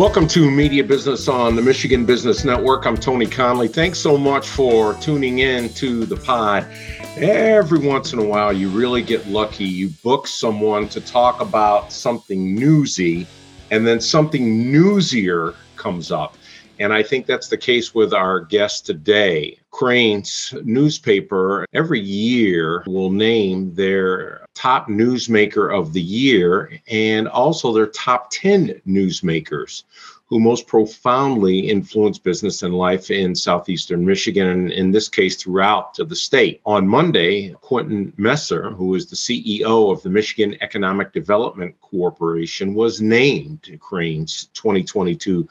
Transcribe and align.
Welcome 0.00 0.26
to 0.28 0.50
Media 0.50 0.82
Business 0.82 1.28
on 1.28 1.56
the 1.56 1.60
Michigan 1.60 2.06
Business 2.06 2.42
Network. 2.42 2.86
I'm 2.86 2.96
Tony 2.96 3.26
Conley. 3.26 3.68
Thanks 3.68 3.98
so 3.98 4.16
much 4.16 4.48
for 4.48 4.94
tuning 4.94 5.40
in 5.40 5.68
to 5.74 6.06
the 6.06 6.16
pod. 6.16 6.66
Every 7.18 7.80
once 7.80 8.14
in 8.14 8.18
a 8.18 8.24
while, 8.24 8.50
you 8.50 8.70
really 8.70 9.02
get 9.02 9.28
lucky. 9.28 9.66
You 9.66 9.90
book 10.02 10.26
someone 10.26 10.88
to 10.88 11.02
talk 11.02 11.42
about 11.42 11.92
something 11.92 12.54
newsy, 12.54 13.26
and 13.70 13.86
then 13.86 14.00
something 14.00 14.72
newsier 14.72 15.54
comes 15.76 16.10
up. 16.10 16.34
And 16.78 16.94
I 16.94 17.02
think 17.02 17.26
that's 17.26 17.48
the 17.48 17.58
case 17.58 17.94
with 17.94 18.14
our 18.14 18.40
guest 18.40 18.86
today. 18.86 19.59
Crain's 19.70 20.54
newspaper 20.64 21.66
every 21.72 22.00
year 22.00 22.82
will 22.86 23.10
name 23.10 23.74
their 23.74 24.46
top 24.54 24.88
newsmaker 24.88 25.76
of 25.76 25.92
the 25.92 26.00
year 26.00 26.80
and 26.88 27.28
also 27.28 27.72
their 27.72 27.86
top 27.86 28.30
10 28.30 28.80
newsmakers 28.86 29.84
who 30.30 30.38
most 30.38 30.68
profoundly 30.68 31.58
influence 31.58 32.16
business 32.16 32.62
and 32.62 32.72
life 32.72 33.10
in 33.10 33.34
southeastern 33.34 34.06
Michigan, 34.06 34.46
and 34.46 34.70
in 34.70 34.92
this 34.92 35.08
case, 35.08 35.34
throughout 35.34 35.96
the 35.96 36.14
state. 36.14 36.60
On 36.64 36.86
Monday, 36.86 37.50
Quentin 37.60 38.12
Messer, 38.16 38.70
who 38.70 38.94
is 38.94 39.06
the 39.06 39.16
CEO 39.16 39.90
of 39.92 40.00
the 40.04 40.08
Michigan 40.08 40.56
Economic 40.60 41.12
Development 41.12 41.74
Corporation, 41.80 42.74
was 42.74 43.00
named 43.00 43.76
Crain's 43.80 44.50
2022 44.54 45.48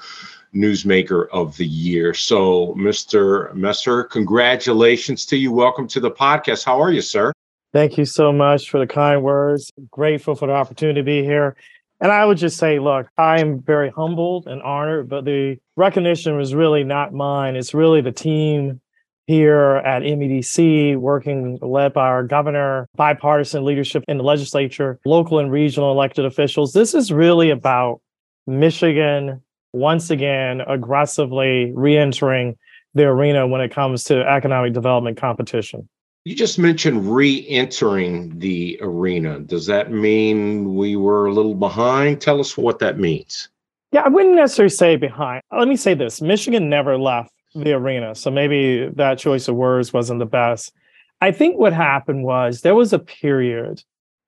Newsmaker 0.55 1.27
of 1.34 1.57
the 1.57 1.67
Year. 1.67 2.13
So, 2.13 2.73
Mr. 2.76 3.54
Messer, 3.54 4.05
congratulations 4.09 5.26
to 5.27 5.38
you. 5.38 5.52
Welcome 5.52 5.88
to 5.90 5.99
the 5.99 6.12
podcast. 6.12 6.66
How 6.66 6.81
are 6.81 6.91
you, 6.91 7.02
sir? 7.02 7.31
Thank 7.72 7.98
you 7.98 8.05
so 8.05 8.32
much 8.32 8.70
for 8.70 8.79
the 8.79 8.88
kind 8.88 9.24
words. 9.24 9.71
Grateful 9.91 10.35
for 10.35 10.48
the 10.48 10.54
opportunity 10.54 10.99
to 10.99 11.05
be 11.05 11.24
here. 11.24 11.55
And 12.01 12.12
I 12.12 12.26
would 12.26 12.38
just 12.38 12.57
say, 12.57 12.79
look, 12.79 13.07
I'm 13.18 13.62
very 13.62 13.90
humbled 13.90 14.48
and 14.48 14.62
honored, 14.62 15.10
but 15.10 15.26
the 15.26 15.57
recognition 15.76 16.38
was 16.38 16.55
really 16.55 16.84
not 16.84 17.13
mine. 17.13 17.55
It's 17.55 17.74
really 17.74 18.01
the 18.01 18.12
team 18.12 18.82
here 19.27 19.76
at 19.85 20.01
MEDC, 20.01 20.98
working 20.98 21.60
led 21.62 21.94
by 21.94 22.07
our 22.07 22.23
governor, 22.23 22.88
bipartisan 22.96 23.63
leadership 23.63 24.04
in 24.07 24.18
the 24.18 24.23
legislature, 24.23 24.99
local 25.05 25.38
and 25.38 25.51
regional 25.51 25.91
elected 25.91 26.26
officials. 26.26 26.73
This 26.73 26.96
is 26.96 27.12
really 27.12 27.51
about 27.51 28.01
Michigan 28.48 29.44
once 29.71 30.10
again 30.10 30.62
aggressively 30.62 31.71
re-entering 31.76 32.57
the 32.93 33.04
arena 33.04 33.48
when 33.48 33.62
it 33.62 33.73
comes 33.73 34.04
to 34.05 34.27
economic 34.27 34.73
development 34.73 35.18
competition. 35.18 35.87
You 36.26 36.35
just 36.35 36.59
mentioned 36.59 37.13
re 37.13 37.45
entering 37.48 38.37
the 38.40 38.77
arena. 38.82 39.40
Does 39.40 39.65
that 39.68 39.91
mean 39.91 40.76
we 40.76 40.95
were 40.95 41.27
a 41.27 41.34
little 41.34 41.55
behind? 41.55 42.21
Tell 42.21 42.40
us 42.40 42.57
what 42.57 42.79
that 42.79 42.99
means. 42.99 43.49
Yeah, 43.91 44.01
I 44.01 44.10
wouldn't 44.10 44.35
necessarily 44.35 44.70
say 44.70 44.95
behind. 44.95 45.41
Let 45.51 45.67
me 45.67 45.76
say 45.76 45.93
this 45.93 46.21
Michigan 46.21 46.70
never 46.70 46.98
left 46.98 47.32
the 47.55 47.73
arena. 47.73 48.13
So 48.15 48.29
maybe 48.29 48.90
that 48.95 49.17
choice 49.17 49.48
of 49.48 49.55
words 49.55 49.93
wasn't 49.93 50.20
the 50.20 50.26
best. 50.26 50.73
I 51.21 51.32
think 51.32 51.57
what 51.57 51.73
happened 51.73 52.23
was 52.23 52.62
there 52.62 52.76
was 52.76 52.93
a 52.93 52.99
period 52.99 53.84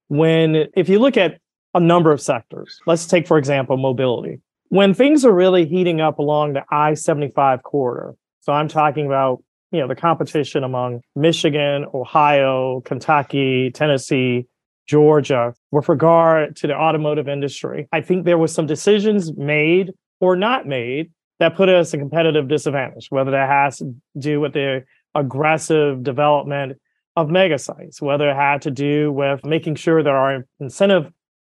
when, 0.07 0.67
if 0.75 0.89
you 0.89 0.99
look 0.99 1.17
at 1.17 1.39
a 1.73 1.79
number 1.79 2.11
of 2.11 2.19
sectors, 2.19 2.79
let's 2.85 3.05
take, 3.05 3.27
for 3.27 3.37
example, 3.37 3.77
mobility 3.77 4.41
when 4.71 4.93
things 4.93 5.25
are 5.25 5.33
really 5.33 5.65
heating 5.65 5.99
up 5.99 6.17
along 6.17 6.53
the 6.53 6.63
I 6.71 6.93
75 6.93 7.61
corridor, 7.61 8.15
so 8.41 8.53
I'm 8.53 8.67
talking 8.67 9.05
about 9.05 9.43
you 9.71 9.79
know 9.79 9.87
the 9.87 9.95
competition 9.95 10.63
among 10.63 11.01
Michigan, 11.15 11.85
Ohio, 11.93 12.81
Kentucky, 12.81 13.71
Tennessee, 13.71 14.45
Georgia 14.87 15.53
with 15.71 15.87
regard 15.87 16.55
to 16.57 16.67
the 16.67 16.75
automotive 16.75 17.27
industry. 17.27 17.87
I 17.91 18.01
think 18.01 18.25
there 18.25 18.37
were 18.37 18.47
some 18.47 18.65
decisions 18.65 19.35
made 19.37 19.91
or 20.19 20.35
not 20.35 20.67
made 20.67 21.11
that 21.39 21.55
put 21.55 21.69
us 21.69 21.93
a 21.93 21.97
competitive 21.97 22.47
disadvantage, 22.47 23.07
whether 23.09 23.31
that 23.31 23.49
has 23.49 23.77
to 23.77 23.95
do 24.17 24.39
with 24.39 24.53
the 24.53 24.83
aggressive 25.15 26.03
development 26.03 26.77
of 27.15 27.29
mega 27.29 27.57
sites, 27.57 28.01
whether 28.01 28.29
it 28.29 28.35
had 28.35 28.61
to 28.63 28.71
do 28.71 29.11
with 29.11 29.43
making 29.45 29.75
sure 29.75 30.03
that 30.03 30.09
our 30.09 30.45
incentive 30.59 31.11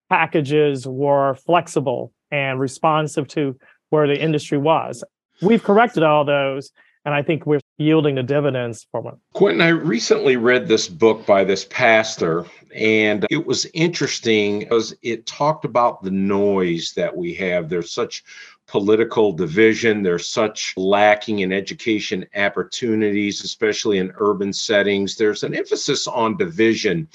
packages 0.09 0.85
were 0.87 1.35
flexible 1.35 2.13
and 2.31 2.59
responsive 2.59 3.27
to 3.27 3.55
where 3.89 4.07
the 4.07 4.19
industry 4.19 4.57
was. 4.57 5.03
We've 5.41 5.63
corrected 5.63 6.03
all 6.03 6.25
those, 6.25 6.71
and 7.05 7.13
I 7.13 7.21
think 7.21 7.45
we're 7.45 7.61
yielding 7.77 8.15
the 8.15 8.23
dividends 8.23 8.87
from 8.91 9.07
it. 9.07 9.15
Quentin, 9.33 9.61
I 9.61 9.69
recently 9.69 10.35
read 10.35 10.67
this 10.67 10.87
book 10.87 11.25
by 11.25 11.43
this 11.43 11.65
pastor, 11.65 12.45
and 12.75 13.25
it 13.29 13.45
was 13.45 13.65
interesting 13.73 14.59
because 14.59 14.95
it 15.03 15.25
talked 15.25 15.63
about 15.63 16.03
the 16.03 16.11
noise 16.11 16.93
that 16.95 17.15
we 17.15 17.33
have. 17.35 17.69
There's 17.69 17.91
such 17.91 18.23
political 18.67 19.31
division, 19.31 20.03
there's 20.03 20.27
such 20.27 20.73
lacking 20.75 21.39
in 21.39 21.53
education 21.53 22.25
opportunities, 22.35 23.43
especially 23.43 23.97
in 23.97 24.11
urban 24.17 24.51
settings. 24.51 25.15
There's 25.15 25.43
an 25.43 25.55
emphasis 25.55 26.07
on 26.07 26.35
division. 26.35 27.07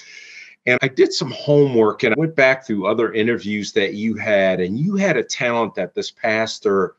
And 0.64 0.78
I 0.80 0.88
did 0.88 1.12
some 1.12 1.32
homework 1.32 2.04
and 2.04 2.14
I 2.14 2.18
went 2.18 2.36
back 2.36 2.64
through 2.64 2.86
other 2.86 3.12
interviews 3.12 3.72
that 3.72 3.94
you 3.94 4.14
had, 4.14 4.60
and 4.60 4.78
you 4.78 4.96
had 4.96 5.16
a 5.16 5.22
talent 5.22 5.74
that 5.74 5.94
this 5.94 6.10
pastor 6.10 6.94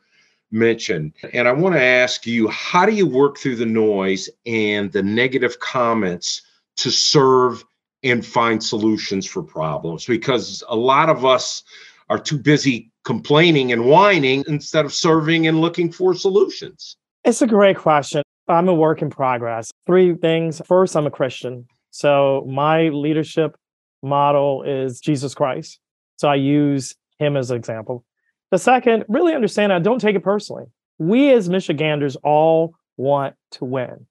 mentioned. 0.50 1.12
And 1.32 1.48
I 1.48 1.52
want 1.52 1.74
to 1.74 1.82
ask 1.82 2.26
you 2.26 2.48
how 2.48 2.86
do 2.86 2.92
you 2.92 3.06
work 3.06 3.38
through 3.38 3.56
the 3.56 3.66
noise 3.66 4.28
and 4.46 4.92
the 4.92 5.02
negative 5.02 5.60
comments 5.60 6.42
to 6.76 6.90
serve 6.90 7.64
and 8.02 8.24
find 8.24 8.62
solutions 8.62 9.26
for 9.26 9.42
problems? 9.42 10.06
Because 10.06 10.62
a 10.68 10.76
lot 10.76 11.08
of 11.08 11.24
us 11.24 11.62
are 12.08 12.18
too 12.18 12.38
busy 12.38 12.90
complaining 13.04 13.72
and 13.72 13.86
whining 13.86 14.44
instead 14.46 14.84
of 14.84 14.92
serving 14.92 15.46
and 15.46 15.60
looking 15.60 15.90
for 15.90 16.14
solutions. 16.14 16.96
It's 17.24 17.42
a 17.42 17.46
great 17.46 17.76
question. 17.76 18.22
I'm 18.48 18.68
a 18.68 18.74
work 18.74 19.00
in 19.00 19.10
progress. 19.10 19.70
Three 19.86 20.14
things. 20.14 20.60
First, 20.66 20.96
I'm 20.96 21.06
a 21.06 21.10
Christian. 21.10 21.66
So 21.90 22.46
my 22.48 22.88
leadership 22.88 23.56
model 24.02 24.62
is 24.62 25.00
Jesus 25.00 25.34
Christ. 25.34 25.78
So 26.16 26.28
I 26.28 26.34
use 26.34 26.94
him 27.18 27.36
as 27.36 27.50
an 27.50 27.56
example. 27.56 28.04
The 28.50 28.58
second, 28.58 29.04
really 29.08 29.34
understand 29.34 29.72
I 29.72 29.78
don't 29.78 30.00
take 30.00 30.16
it 30.16 30.22
personally. 30.22 30.66
We 30.98 31.32
as 31.32 31.48
Michiganders 31.48 32.16
all 32.16 32.74
want 32.96 33.34
to 33.52 33.64
win. 33.64 34.06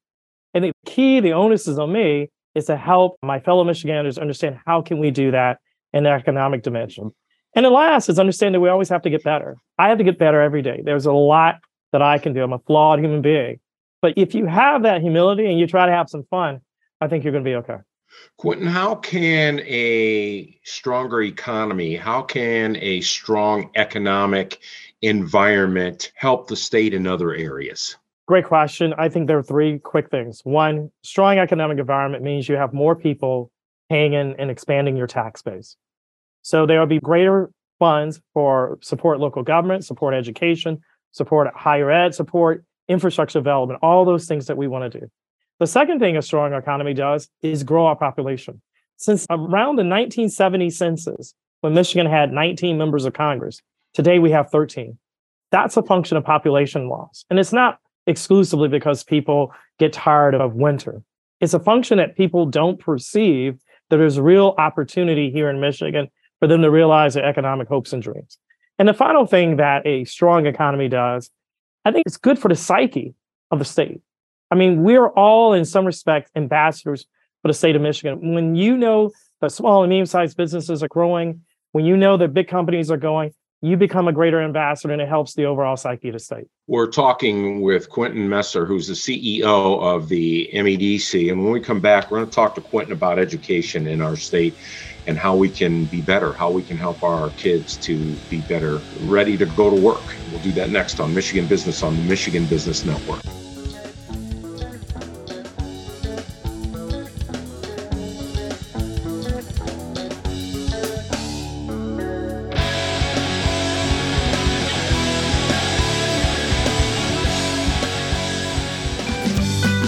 And 0.53 0.63
the 0.63 0.71
key, 0.85 1.19
the 1.19 1.33
onus 1.33 1.67
is 1.67 1.79
on 1.79 1.91
me, 1.91 2.29
is 2.55 2.65
to 2.65 2.77
help 2.77 3.17
my 3.23 3.39
fellow 3.39 3.63
Michiganders 3.63 4.17
understand 4.17 4.59
how 4.65 4.81
can 4.81 4.99
we 4.99 5.11
do 5.11 5.31
that 5.31 5.59
in 5.93 6.03
the 6.03 6.09
economic 6.09 6.63
dimension. 6.63 7.11
And 7.55 7.65
the 7.65 7.69
last 7.69 8.09
is 8.09 8.19
understand 8.19 8.55
that 8.55 8.59
we 8.59 8.69
always 8.69 8.89
have 8.89 9.03
to 9.03 9.09
get 9.09 9.23
better. 9.23 9.57
I 9.77 9.89
have 9.89 9.97
to 9.99 10.03
get 10.03 10.17
better 10.17 10.41
every 10.41 10.61
day. 10.61 10.81
There's 10.83 11.05
a 11.05 11.13
lot 11.13 11.59
that 11.91 12.01
I 12.01 12.17
can 12.17 12.33
do. 12.33 12.43
I'm 12.43 12.53
a 12.53 12.59
flawed 12.59 12.99
human 12.99 13.21
being. 13.21 13.59
But 14.01 14.13
if 14.17 14.35
you 14.35 14.45
have 14.45 14.83
that 14.83 15.01
humility 15.01 15.45
and 15.45 15.59
you 15.59 15.67
try 15.67 15.85
to 15.85 15.91
have 15.91 16.09
some 16.09 16.23
fun, 16.29 16.61
I 16.99 17.07
think 17.07 17.23
you're 17.23 17.31
going 17.31 17.43
to 17.43 17.49
be 17.49 17.55
okay. 17.55 17.77
Quentin, 18.37 18.67
how 18.67 18.95
can 18.95 19.59
a 19.61 20.57
stronger 20.63 21.21
economy, 21.21 21.95
how 21.95 22.21
can 22.21 22.75
a 22.77 23.01
strong 23.01 23.69
economic 23.75 24.59
environment 25.01 26.11
help 26.15 26.47
the 26.47 26.55
state 26.55 26.93
in 26.93 27.07
other 27.07 27.33
areas? 27.33 27.95
Great 28.25 28.45
question. 28.45 28.93
I 28.97 29.09
think 29.09 29.27
there 29.27 29.37
are 29.37 29.43
three 29.43 29.79
quick 29.79 30.09
things. 30.09 30.41
One, 30.43 30.91
strong 31.03 31.37
economic 31.37 31.77
environment 31.77 32.23
means 32.23 32.47
you 32.47 32.55
have 32.55 32.73
more 32.73 32.95
people 32.95 33.51
paying 33.89 34.13
in 34.13 34.35
and 34.39 34.49
expanding 34.49 34.95
your 34.95 35.07
tax 35.07 35.41
base. 35.41 35.75
So 36.41 36.65
there 36.65 36.79
will 36.79 36.87
be 36.87 36.99
greater 36.99 37.51
funds 37.79 38.21
for 38.33 38.79
support 38.81 39.19
local 39.19 39.43
government, 39.43 39.85
support 39.85 40.13
education, 40.13 40.81
support 41.11 41.53
higher 41.53 41.91
ed, 41.91 42.15
support 42.15 42.63
infrastructure 42.87 43.39
development, 43.39 43.79
all 43.83 44.05
those 44.05 44.25
things 44.27 44.47
that 44.47 44.57
we 44.57 44.67
want 44.67 44.91
to 44.91 44.99
do. 45.01 45.07
The 45.59 45.67
second 45.67 45.99
thing 45.99 46.17
a 46.17 46.21
strong 46.21 46.53
economy 46.53 46.93
does 46.93 47.29
is 47.41 47.63
grow 47.63 47.85
our 47.85 47.95
population. 47.95 48.61
Since 48.97 49.25
around 49.29 49.75
the 49.75 49.83
1970 49.83 50.69
census, 50.69 51.33
when 51.61 51.73
Michigan 51.73 52.07
had 52.07 52.31
19 52.31 52.77
members 52.77 53.05
of 53.05 53.13
Congress, 53.13 53.61
today 53.93 54.19
we 54.19 54.31
have 54.31 54.49
13. 54.49 54.97
That's 55.51 55.77
a 55.77 55.83
function 55.83 56.17
of 56.17 56.23
population 56.23 56.89
loss. 56.89 57.25
And 57.29 57.39
it's 57.39 57.53
not 57.53 57.79
exclusively 58.07 58.67
because 58.67 59.03
people 59.03 59.53
get 59.79 59.93
tired 59.93 60.35
of 60.35 60.55
winter. 60.55 61.03
It's 61.39 61.53
a 61.53 61.59
function 61.59 61.97
that 61.97 62.17
people 62.17 62.45
don't 62.45 62.79
perceive 62.79 63.59
that 63.89 63.97
there's 63.97 64.19
real 64.19 64.55
opportunity 64.57 65.29
here 65.29 65.49
in 65.49 65.59
Michigan 65.59 66.07
for 66.39 66.47
them 66.47 66.61
to 66.61 66.71
realize 66.71 67.13
their 67.13 67.25
economic 67.25 67.67
hopes 67.67 67.93
and 67.93 68.01
dreams. 68.01 68.37
And 68.79 68.87
the 68.87 68.93
final 68.93 69.25
thing 69.25 69.57
that 69.57 69.85
a 69.85 70.03
strong 70.05 70.45
economy 70.45 70.89
does, 70.89 71.29
I 71.85 71.91
think 71.91 72.03
it's 72.07 72.17
good 72.17 72.39
for 72.39 72.47
the 72.47 72.55
psyche 72.55 73.13
of 73.51 73.59
the 73.59 73.65
state. 73.65 74.01
I 74.53 74.55
mean, 74.55 74.83
we're 74.83 75.07
all, 75.07 75.53
in 75.53 75.65
some 75.65 75.83
respect, 75.83 76.29
ambassadors 76.35 77.07
for 77.41 77.47
the 77.47 77.55
state 77.55 77.75
of 77.75 77.81
Michigan. 77.81 78.35
When 78.35 78.53
you 78.53 78.77
know 78.77 79.09
that 79.41 79.51
small 79.51 79.81
and 79.81 79.89
medium 79.89 80.05
sized 80.05 80.37
businesses 80.37 80.83
are 80.83 80.87
growing, 80.87 81.41
when 81.71 81.85
you 81.85 81.97
know 81.97 82.17
that 82.17 82.35
big 82.35 82.49
companies 82.49 82.91
are 82.91 82.97
going, 82.97 83.33
you 83.63 83.77
become 83.77 84.07
a 84.07 84.13
greater 84.13 84.39
ambassador 84.39 84.93
and 84.93 85.01
it 85.01 85.09
helps 85.09 85.33
the 85.33 85.45
overall 85.45 85.75
psyche 85.75 86.09
of 86.09 86.13
the 86.13 86.19
state. 86.19 86.45
We're 86.67 86.91
talking 86.91 87.61
with 87.61 87.89
Quentin 87.89 88.29
Messer, 88.29 88.67
who's 88.67 88.87
the 88.87 88.93
CEO 88.93 89.81
of 89.81 90.07
the 90.07 90.51
MEDC. 90.53 91.31
And 91.31 91.43
when 91.43 91.51
we 91.51 91.59
come 91.59 91.79
back, 91.79 92.11
we're 92.11 92.19
going 92.19 92.29
to 92.29 92.35
talk 92.35 92.53
to 92.53 92.61
Quentin 92.61 92.93
about 92.93 93.17
education 93.17 93.87
in 93.87 94.03
our 94.03 94.15
state 94.15 94.53
and 95.07 95.17
how 95.17 95.35
we 95.35 95.49
can 95.49 95.85
be 95.85 96.01
better, 96.01 96.31
how 96.31 96.51
we 96.51 96.61
can 96.61 96.77
help 96.77 97.01
our 97.01 97.31
kids 97.31 97.75
to 97.77 97.97
be 98.29 98.41
better, 98.41 98.79
ready 99.05 99.35
to 99.35 99.47
go 99.47 99.71
to 99.71 99.81
work. 99.81 100.03
We'll 100.29 100.43
do 100.43 100.51
that 100.51 100.69
next 100.69 100.99
on 100.99 101.11
Michigan 101.11 101.47
Business 101.47 101.81
on 101.81 101.95
the 101.95 102.03
Michigan 102.03 102.45
Business 102.45 102.85
Network. 102.85 103.23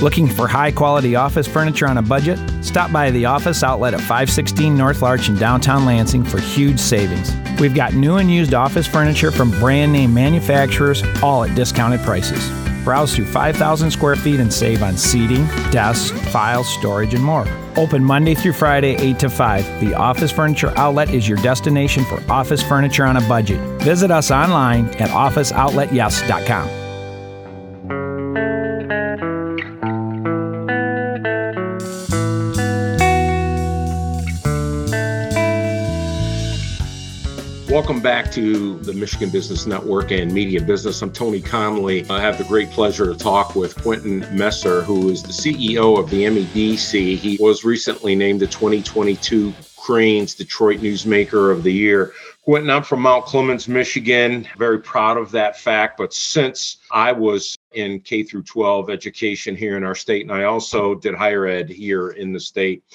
Looking 0.06 0.28
for 0.28 0.48
high 0.48 0.72
quality 0.72 1.16
office 1.16 1.48
furniture 1.48 1.88
on 1.88 1.98
a 1.98 2.02
budget? 2.04 2.38
Stop 2.64 2.92
by 2.92 3.10
the 3.10 3.26
office 3.26 3.64
outlet 3.64 3.96
at 3.96 4.02
516 4.02 4.78
North 4.78 5.02
Larch 5.02 5.30
in 5.30 5.36
downtown 5.36 5.84
Lansing 5.84 6.24
for 6.24 6.40
huge 6.40 6.78
savings. 6.80 7.34
We've 7.60 7.74
got 7.74 7.96
new 7.96 8.18
and 8.18 8.30
used 8.30 8.54
office 8.54 8.86
furniture 8.86 9.32
from 9.32 9.50
brand 9.60 9.92
name 9.92 10.14
manufacturers, 10.14 11.02
all 11.24 11.44
at 11.44 11.56
discounted 11.56 12.02
prices. 12.02 12.48
Browse 12.84 13.16
through 13.16 13.26
5,000 13.26 13.90
square 13.90 14.16
feet 14.16 14.40
and 14.40 14.54
save 14.54 14.84
on 14.84 14.96
seating, 14.96 15.48
desks, 15.72 16.12
files, 16.32 16.72
storage, 16.72 17.16
and 17.16 17.24
more. 17.24 17.48
Open 17.76 18.04
Monday 18.04 18.36
through 18.36 18.54
Friday, 18.54 18.96
8 18.98 19.18
to 19.18 19.28
5. 19.28 19.82
The 19.82 19.96
Office 19.96 20.32
Furniture 20.32 20.72
Outlet 20.78 21.16
is 21.16 21.28
your 21.28 21.40
destination 21.40 22.06
for 22.06 22.22
office 22.32 22.62
furniture 22.62 23.06
on 23.06 23.18
a 23.18 23.28
budget. 23.28 23.60
Visit 23.82 24.12
us 24.12 24.30
online 24.30 24.86
at 25.02 25.10
officeoutletyes.com. 25.10 26.85
Welcome 37.76 38.00
back 38.00 38.32
to 38.32 38.80
the 38.80 38.94
Michigan 38.94 39.30
Business 39.30 39.66
Network 39.66 40.12
and 40.12 40.32
Media 40.32 40.62
Business. 40.62 41.02
I'm 41.02 41.12
Tony 41.12 41.42
Conley. 41.42 42.10
I 42.10 42.22
have 42.22 42.38
the 42.38 42.46
great 42.46 42.70
pleasure 42.70 43.06
to 43.06 43.20
talk 43.20 43.54
with 43.54 43.76
Quentin 43.84 44.22
Messer, 44.34 44.82
who 44.82 45.10
is 45.10 45.22
the 45.22 45.34
CEO 45.34 46.00
of 46.00 46.10
the 46.10 46.24
MEDC. 46.24 47.18
He 47.18 47.36
was 47.38 47.66
recently 47.66 48.16
named 48.16 48.40
the 48.40 48.48
2022 48.48 49.54
Crain's 49.76 50.36
Detroit 50.36 50.80
Newsmaker 50.80 51.52
of 51.52 51.64
the 51.64 51.74
Year. 51.74 52.14
Quentin, 52.44 52.70
I'm 52.70 52.82
from 52.82 53.02
Mount 53.02 53.26
Clemens, 53.26 53.68
Michigan. 53.68 54.48
Very 54.58 54.80
proud 54.80 55.18
of 55.18 55.30
that 55.32 55.60
fact. 55.60 55.98
But 55.98 56.14
since 56.14 56.78
I 56.92 57.12
was 57.12 57.58
in 57.74 58.00
K 58.00 58.24
through 58.24 58.44
12 58.44 58.90
education 58.90 59.54
here 59.54 59.76
in 59.76 59.84
our 59.84 59.96
state, 59.96 60.22
and 60.22 60.32
I 60.32 60.46
also 60.46 60.96
did 60.96 61.14
higher 61.14 61.46
ed 61.46 61.70
here 61.70 62.12
in 62.12 62.32
the 62.32 62.40
state, 62.40 62.86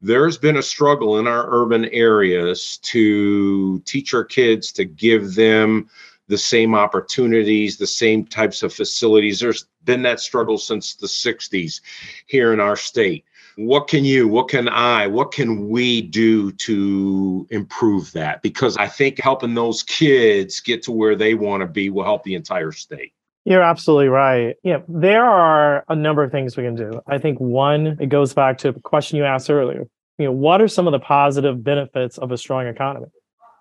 there's 0.00 0.38
been 0.38 0.56
a 0.56 0.62
struggle 0.62 1.18
in 1.18 1.26
our 1.26 1.46
urban 1.48 1.86
areas 1.86 2.78
to 2.78 3.80
teach 3.80 4.14
our 4.14 4.24
kids 4.24 4.72
to 4.72 4.84
give 4.84 5.34
them 5.34 5.88
the 6.28 6.38
same 6.38 6.74
opportunities, 6.74 7.76
the 7.76 7.86
same 7.86 8.26
types 8.26 8.62
of 8.62 8.74
facilities. 8.74 9.40
There's 9.40 9.66
been 9.84 10.02
that 10.02 10.20
struggle 10.20 10.58
since 10.58 10.94
the 10.94 11.06
60s 11.06 11.80
here 12.26 12.52
in 12.52 12.60
our 12.60 12.76
state. 12.76 13.24
What 13.56 13.88
can 13.88 14.04
you, 14.04 14.28
what 14.28 14.48
can 14.48 14.68
I, 14.68 15.06
what 15.06 15.32
can 15.32 15.68
we 15.68 16.02
do 16.02 16.52
to 16.52 17.46
improve 17.50 18.12
that? 18.12 18.42
Because 18.42 18.76
I 18.76 18.86
think 18.86 19.18
helping 19.18 19.54
those 19.54 19.82
kids 19.82 20.60
get 20.60 20.82
to 20.82 20.92
where 20.92 21.16
they 21.16 21.34
want 21.34 21.62
to 21.62 21.66
be 21.66 21.88
will 21.88 22.04
help 22.04 22.22
the 22.24 22.34
entire 22.34 22.72
state. 22.72 23.14
You're 23.46 23.62
absolutely 23.62 24.08
right. 24.08 24.56
Yeah, 24.64 24.78
there 24.88 25.24
are 25.24 25.84
a 25.88 25.94
number 25.94 26.24
of 26.24 26.32
things 26.32 26.56
we 26.56 26.64
can 26.64 26.74
do. 26.74 27.00
I 27.06 27.18
think 27.18 27.38
one, 27.38 27.96
it 28.00 28.08
goes 28.08 28.34
back 28.34 28.58
to 28.58 28.72
the 28.72 28.80
question 28.80 29.18
you 29.18 29.24
asked 29.24 29.48
earlier. 29.48 29.86
You 30.18 30.24
know, 30.24 30.32
what 30.32 30.60
are 30.60 30.66
some 30.66 30.88
of 30.88 30.92
the 30.92 30.98
positive 30.98 31.62
benefits 31.62 32.18
of 32.18 32.32
a 32.32 32.38
strong 32.38 32.66
economy? 32.66 33.06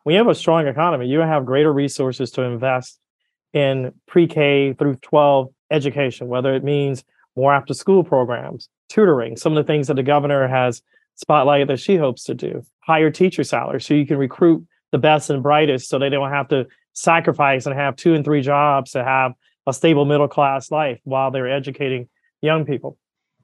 When 0.01 0.13
you 0.13 0.17
have 0.17 0.27
a 0.27 0.33
strong 0.33 0.65
economy, 0.65 1.07
you 1.07 1.19
have 1.19 1.45
greater 1.45 1.71
resources 1.71 2.31
to 2.31 2.41
invest 2.41 2.99
in 3.53 3.93
pre-K 4.07 4.73
through 4.73 4.95
12 5.03 5.49
education, 5.69 6.29
whether 6.29 6.55
it 6.55 6.63
means 6.63 7.03
more 7.35 7.53
after 7.53 7.75
school 7.75 8.03
programs, 8.03 8.69
tutoring, 8.89 9.37
some 9.37 9.55
of 9.55 9.63
the 9.63 9.71
things 9.71 9.87
that 9.87 9.97
the 9.97 10.03
governor 10.03 10.47
has 10.47 10.81
spotlighted 11.23 11.67
that 11.67 11.79
she 11.79 11.95
hopes 11.95 12.23
to 12.23 12.33
do, 12.33 12.63
higher 12.79 13.11
teacher 13.11 13.43
salaries 13.43 13.85
so 13.85 13.93
you 13.93 14.07
can 14.07 14.17
recruit 14.17 14.65
the 14.91 14.97
best 14.97 15.29
and 15.29 15.43
brightest 15.43 15.89
so 15.89 15.99
they 15.99 16.09
don't 16.09 16.31
have 16.31 16.47
to 16.47 16.65
sacrifice 16.93 17.67
and 17.67 17.75
have 17.75 17.95
two 17.95 18.15
and 18.15 18.25
three 18.25 18.41
jobs 18.41 18.91
to 18.91 19.03
have 19.03 19.33
a 19.67 19.73
stable 19.73 20.06
middle 20.06 20.27
class 20.27 20.71
life 20.71 21.00
while 21.03 21.31
they're 21.31 21.51
educating 21.51 22.07
young 22.41 22.65
people. 22.65 22.97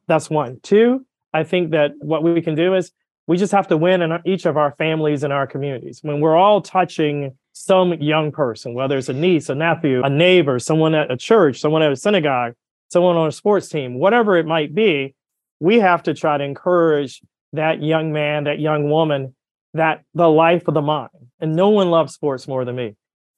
That's 0.07 0.29
one. 0.29 0.59
Two, 0.61 1.05
I 1.33 1.43
think 1.43 1.71
that 1.71 1.91
what 1.99 2.23
we 2.23 2.41
can 2.41 2.55
do 2.55 2.75
is 2.75 2.91
we 3.27 3.37
just 3.37 3.51
have 3.51 3.67
to 3.67 3.77
win 3.77 4.01
in 4.01 4.19
each 4.25 4.45
of 4.45 4.57
our 4.57 4.73
families 4.77 5.23
and 5.23 5.31
our 5.31 5.47
communities. 5.47 5.99
When 6.01 6.19
we're 6.19 6.35
all 6.35 6.61
touching 6.61 7.37
some 7.53 7.93
young 7.93 8.31
person, 8.31 8.73
whether 8.73 8.97
it's 8.97 9.09
a 9.09 9.13
niece, 9.13 9.49
a 9.49 9.55
nephew, 9.55 10.03
a 10.03 10.09
neighbor, 10.09 10.59
someone 10.59 10.95
at 10.95 11.11
a 11.11 11.17
church, 11.17 11.59
someone 11.59 11.81
at 11.81 11.91
a 11.91 11.95
synagogue, 11.95 12.53
someone 12.89 13.15
on 13.15 13.27
a 13.27 13.31
sports 13.31 13.69
team, 13.69 13.95
whatever 13.95 14.37
it 14.37 14.45
might 14.45 14.73
be, 14.73 15.15
we 15.59 15.79
have 15.79 16.03
to 16.03 16.13
try 16.13 16.37
to 16.37 16.43
encourage 16.43 17.21
that 17.53 17.81
young 17.81 18.11
man, 18.11 18.45
that 18.45 18.59
young 18.59 18.89
woman, 18.89 19.35
that 19.73 20.03
the 20.13 20.29
life 20.29 20.67
of 20.67 20.73
the 20.73 20.81
mind. 20.81 21.09
And 21.39 21.55
no 21.55 21.69
one 21.69 21.89
loves 21.89 22.13
sports 22.13 22.47
more 22.47 22.65
than 22.65 22.75
me 22.75 22.95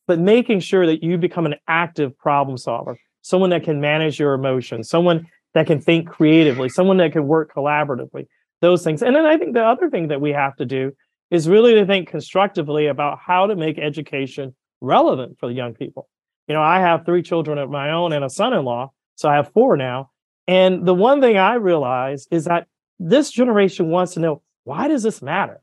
but 0.07 0.19
making 0.19 0.59
sure 0.59 0.85
that 0.85 1.03
you 1.03 1.17
become 1.17 1.45
an 1.45 1.55
active 1.67 2.17
problem 2.17 2.57
solver, 2.57 2.97
someone 3.21 3.49
that 3.51 3.63
can 3.63 3.79
manage 3.79 4.19
your 4.19 4.33
emotions, 4.33 4.89
someone 4.89 5.27
that 5.53 5.67
can 5.67 5.79
think 5.79 6.09
creatively, 6.09 6.69
someone 6.69 6.97
that 6.97 7.13
can 7.13 7.27
work 7.27 7.53
collaboratively, 7.53 8.27
those 8.61 8.83
things. 8.83 9.01
And 9.01 9.15
then 9.15 9.25
I 9.25 9.37
think 9.37 9.53
the 9.53 9.65
other 9.65 9.89
thing 9.89 10.07
that 10.09 10.21
we 10.21 10.31
have 10.31 10.55
to 10.57 10.65
do 10.65 10.91
is 11.31 11.49
really 11.49 11.73
to 11.75 11.85
think 11.85 12.09
constructively 12.09 12.87
about 12.87 13.19
how 13.19 13.47
to 13.47 13.55
make 13.55 13.77
education 13.77 14.55
relevant 14.81 15.37
for 15.39 15.47
the 15.47 15.53
young 15.53 15.73
people. 15.73 16.09
You 16.47 16.53
know, 16.53 16.61
I 16.61 16.79
have 16.79 17.05
three 17.05 17.23
children 17.23 17.57
of 17.57 17.69
my 17.69 17.91
own 17.91 18.13
and 18.13 18.25
a 18.25 18.29
son 18.29 18.53
in 18.53 18.65
law, 18.65 18.91
so 19.15 19.29
I 19.29 19.35
have 19.35 19.51
four 19.53 19.77
now. 19.77 20.11
And 20.47 20.85
the 20.85 20.93
one 20.93 21.21
thing 21.21 21.37
I 21.37 21.53
realize 21.55 22.27
is 22.29 22.45
that 22.45 22.67
this 22.99 23.31
generation 23.31 23.89
wants 23.89 24.13
to 24.13 24.19
know 24.19 24.41
why 24.65 24.87
does 24.87 25.03
this 25.03 25.21
matter? 25.21 25.61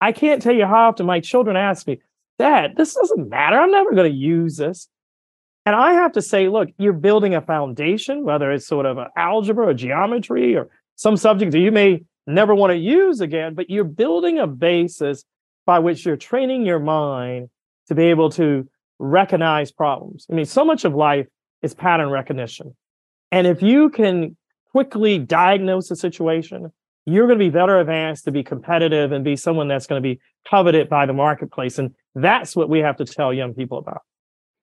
I 0.00 0.12
can't 0.12 0.42
tell 0.42 0.54
you 0.54 0.66
how 0.66 0.88
often 0.88 1.06
my 1.06 1.20
children 1.20 1.56
ask 1.56 1.86
me, 1.86 2.00
Dad, 2.38 2.74
this 2.76 2.94
doesn't 2.94 3.28
matter. 3.28 3.56
I'm 3.56 3.70
never 3.70 3.92
going 3.92 4.10
to 4.10 4.16
use 4.16 4.56
this. 4.56 4.88
And 5.66 5.74
I 5.76 5.92
have 5.92 6.12
to 6.12 6.22
say, 6.22 6.48
look, 6.48 6.68
you're 6.78 6.92
building 6.92 7.34
a 7.34 7.42
foundation, 7.42 8.24
whether 8.24 8.50
it's 8.50 8.66
sort 8.66 8.86
of 8.86 8.98
algebra 9.16 9.66
or 9.66 9.74
geometry 9.74 10.56
or 10.56 10.68
some 10.94 11.16
subject 11.16 11.52
that 11.52 11.58
you 11.58 11.72
may 11.72 12.04
never 12.26 12.54
want 12.54 12.70
to 12.70 12.76
use 12.76 13.20
again, 13.20 13.54
but 13.54 13.68
you're 13.68 13.84
building 13.84 14.38
a 14.38 14.46
basis 14.46 15.24
by 15.66 15.78
which 15.78 16.06
you're 16.06 16.16
training 16.16 16.64
your 16.64 16.78
mind 16.78 17.50
to 17.88 17.94
be 17.94 18.04
able 18.04 18.30
to 18.30 18.68
recognize 18.98 19.70
problems. 19.70 20.26
I 20.30 20.34
mean, 20.34 20.46
so 20.46 20.64
much 20.64 20.84
of 20.84 20.94
life 20.94 21.26
is 21.62 21.74
pattern 21.74 22.08
recognition. 22.08 22.74
And 23.30 23.46
if 23.46 23.62
you 23.62 23.90
can 23.90 24.36
quickly 24.72 25.18
diagnose 25.18 25.90
a 25.90 25.96
situation, 25.96 26.72
you're 27.06 27.26
going 27.26 27.38
to 27.38 27.44
be 27.44 27.50
better 27.50 27.78
advanced 27.78 28.24
to 28.24 28.32
be 28.32 28.42
competitive 28.42 29.12
and 29.12 29.24
be 29.24 29.36
someone 29.36 29.68
that's 29.68 29.86
going 29.86 30.02
to 30.02 30.06
be 30.06 30.20
coveted 30.48 30.88
by 30.88 31.06
the 31.06 31.12
marketplace. 31.12 31.78
And 31.78 31.94
that's 32.22 32.56
what 32.56 32.68
we 32.68 32.80
have 32.80 32.96
to 32.96 33.04
tell 33.04 33.32
young 33.32 33.54
people 33.54 33.78
about. 33.78 34.02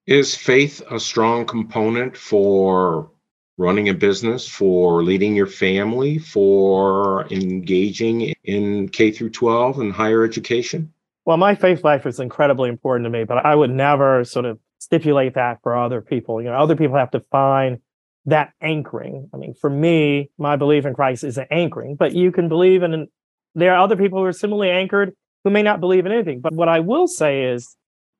Is 0.06 0.34
faith 0.34 0.82
a 0.90 1.00
strong 1.00 1.46
component 1.46 2.16
for 2.16 3.10
running 3.58 3.88
a 3.88 3.94
business, 3.94 4.46
for 4.46 5.02
leading 5.02 5.34
your 5.34 5.46
family, 5.46 6.18
for 6.18 7.26
engaging 7.30 8.34
in 8.44 8.88
K 8.88 9.10
through 9.10 9.30
12 9.30 9.80
and 9.80 9.92
higher 9.92 10.24
education? 10.24 10.92
Well, 11.24 11.38
my 11.38 11.54
faith 11.54 11.82
life 11.82 12.06
is 12.06 12.20
incredibly 12.20 12.68
important 12.68 13.06
to 13.06 13.10
me, 13.10 13.24
but 13.24 13.44
I 13.44 13.54
would 13.54 13.70
never 13.70 14.24
sort 14.24 14.44
of 14.44 14.58
stipulate 14.78 15.34
that 15.34 15.58
for 15.62 15.76
other 15.76 16.00
people. 16.00 16.40
You 16.40 16.48
know, 16.48 16.56
other 16.56 16.76
people 16.76 16.96
have 16.96 17.10
to 17.12 17.20
find 17.32 17.78
that 18.26 18.52
anchoring. 18.60 19.30
I 19.32 19.36
mean, 19.36 19.54
for 19.54 19.70
me, 19.70 20.30
my 20.38 20.56
belief 20.56 20.84
in 20.84 20.94
Christ 20.94 21.24
is 21.24 21.38
an 21.38 21.46
anchoring, 21.50 21.96
but 21.96 22.12
you 22.12 22.30
can 22.30 22.48
believe 22.48 22.82
in, 22.82 23.08
there 23.54 23.74
are 23.74 23.82
other 23.82 23.96
people 23.96 24.18
who 24.18 24.24
are 24.24 24.32
similarly 24.32 24.70
anchored 24.70 25.14
who 25.46 25.50
may 25.52 25.62
not 25.62 25.78
believe 25.78 26.04
in 26.04 26.10
anything. 26.10 26.40
But 26.40 26.54
what 26.54 26.68
I 26.68 26.80
will 26.80 27.06
say 27.06 27.44
is 27.44 27.76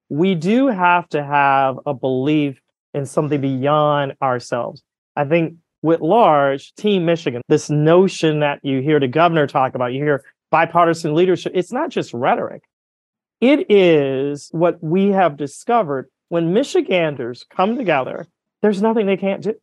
we 0.09 0.37
do 0.37 0.69
have 0.69 1.09
to 1.09 1.25
have 1.25 1.77
a 1.85 1.93
belief 1.93 2.61
in 2.95 3.05
something 3.05 3.41
beyond 3.41 4.15
ourselves. 4.23 4.81
I 5.17 5.25
think 5.25 5.57
with 5.83 6.01
large, 6.01 6.73
Team 6.77 7.05
Michigan, 7.05 7.43
this 7.49 7.69
notion 7.69 8.39
that 8.41 8.61
you 8.63 8.81
hear 8.81 9.01
the 9.01 9.09
governor 9.09 9.49
talk 9.49 9.75
about, 9.75 9.93
you 9.93 10.05
hear 10.05 10.25
bipartisan 10.53 11.17
leadership, 11.17 11.51
it's 11.57 11.73
not 11.73 11.91
just 11.91 12.15
rhetoric. 12.15 12.63
It 13.41 13.73
is 13.73 14.49
what 14.53 14.81
we 14.81 15.09
have 15.09 15.37
discovered 15.37 16.09
when 16.29 16.53
Michiganders 16.53 17.45
come 17.51 17.77
together, 17.77 18.29
there's 18.63 18.81
nothing 18.81 19.07
they 19.07 19.17
can't 19.17 19.43
do. 19.43 19.55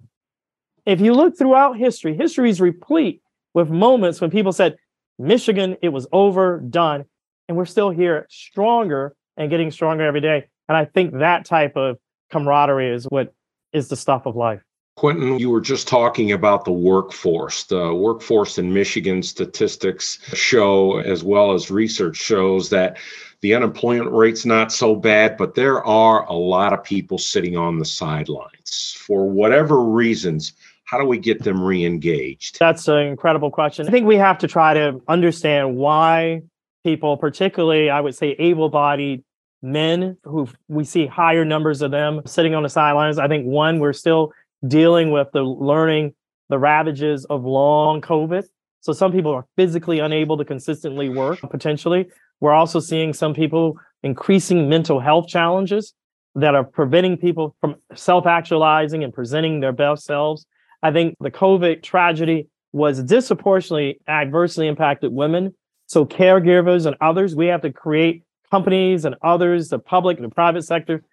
If 0.85 0.99
you 0.99 1.13
look 1.13 1.37
throughout 1.37 1.77
history, 1.77 2.17
history 2.17 2.49
is 2.49 2.59
replete 2.59 3.21
with 3.53 3.69
moments 3.69 4.19
when 4.19 4.31
people 4.31 4.51
said, 4.51 4.75
Michigan, 5.17 5.77
it 5.81 5.89
was 5.89 6.07
over, 6.11 6.59
done 6.59 7.05
and 7.53 7.57
we're 7.59 7.65
still 7.65 7.91
here 7.91 8.25
stronger 8.31 9.15
and 9.37 9.51
getting 9.51 9.69
stronger 9.69 10.03
every 10.03 10.21
day. 10.21 10.47
And 10.67 10.75
I 10.75 10.85
think 10.85 11.13
that 11.19 11.45
type 11.45 11.75
of 11.75 11.99
camaraderie 12.31 12.89
is 12.89 13.05
what 13.05 13.31
is 13.73 13.89
the 13.89 13.95
stuff 13.95 14.25
of 14.25 14.35
life. 14.35 14.63
Quentin, 14.95 15.37
you 15.37 15.51
were 15.51 15.61
just 15.61 15.87
talking 15.87 16.31
about 16.31 16.65
the 16.65 16.71
workforce. 16.71 17.65
The 17.65 17.93
workforce 17.93 18.57
in 18.57 18.73
Michigan 18.73 19.21
statistics 19.21 20.19
show, 20.33 20.97
as 20.97 21.23
well 21.23 21.53
as 21.53 21.69
research 21.69 22.15
shows, 22.15 22.71
that 22.71 22.97
the 23.41 23.53
unemployment 23.53 24.11
rate's 24.11 24.45
not 24.45 24.71
so 24.71 24.95
bad, 24.95 25.37
but 25.37 25.53
there 25.53 25.83
are 25.83 26.25
a 26.25 26.33
lot 26.33 26.73
of 26.73 26.83
people 26.83 27.19
sitting 27.19 27.55
on 27.55 27.77
the 27.77 27.85
sidelines 27.85 28.95
for 28.97 29.29
whatever 29.29 29.83
reasons. 29.83 30.53
How 30.85 30.99
do 30.99 31.05
we 31.05 31.19
get 31.19 31.43
them 31.43 31.61
re 31.61 31.85
engaged? 31.85 32.57
That's 32.59 32.87
an 32.87 32.97
incredible 32.97 33.51
question. 33.51 33.87
I 33.87 33.91
think 33.91 34.07
we 34.07 34.17
have 34.17 34.39
to 34.39 34.47
try 34.47 34.73
to 34.73 34.99
understand 35.07 35.75
why 35.75 36.41
people, 36.83 37.17
particularly, 37.17 37.89
I 37.89 38.01
would 38.01 38.15
say, 38.15 38.35
able 38.39 38.69
bodied 38.69 39.23
men 39.61 40.17
who 40.23 40.47
we 40.67 40.83
see 40.83 41.05
higher 41.05 41.45
numbers 41.45 41.81
of 41.81 41.91
them 41.91 42.21
sitting 42.25 42.53
on 42.53 42.63
the 42.63 42.69
sidelines. 42.69 43.17
I 43.17 43.27
think 43.27 43.45
one, 43.45 43.79
we're 43.79 43.93
still 43.93 44.33
dealing 44.67 45.11
with 45.11 45.29
the 45.33 45.41
learning 45.43 46.13
the 46.49 46.59
ravages 46.59 47.25
of 47.25 47.43
long 47.45 48.01
COVID. 48.01 48.43
So 48.81 48.91
some 48.91 49.11
people 49.11 49.31
are 49.31 49.45
physically 49.55 49.99
unable 49.99 50.37
to 50.37 50.45
consistently 50.45 51.07
work 51.07 51.39
potentially. 51.49 52.09
We're 52.41 52.53
also 52.53 52.79
seeing 52.81 53.13
some 53.13 53.33
people 53.33 53.77
increasing 54.03 54.67
mental 54.67 54.99
health 54.99 55.27
challenges 55.27 55.93
that 56.35 56.55
are 56.55 56.63
preventing 56.63 57.15
people 57.17 57.55
from 57.61 57.75
self-actualizing 57.95 59.03
and 59.03 59.13
presenting 59.13 59.61
their 59.61 59.71
best 59.71 60.03
selves. 60.03 60.45
I 60.81 60.91
think 60.91 61.15
the 61.21 61.31
COVID 61.31 61.81
tragedy 61.81 62.49
was 62.73 63.01
disproportionately 63.01 64.01
adversely 64.07 64.67
impacted 64.67 65.13
women. 65.13 65.55
So 65.93 66.07
caregivers 66.07 66.87
and 66.87 66.95
others, 67.01 67.35
we 67.35 67.45
have 67.45 67.61
to 67.61 67.71
create 67.71 68.23
companies 68.49 69.05
and 69.05 69.13
others, 69.21 69.69
the 69.69 69.77
public 69.77 70.17
and 70.17 70.25
the 70.25 70.33
private 70.33 70.63
sector, 70.63 71.03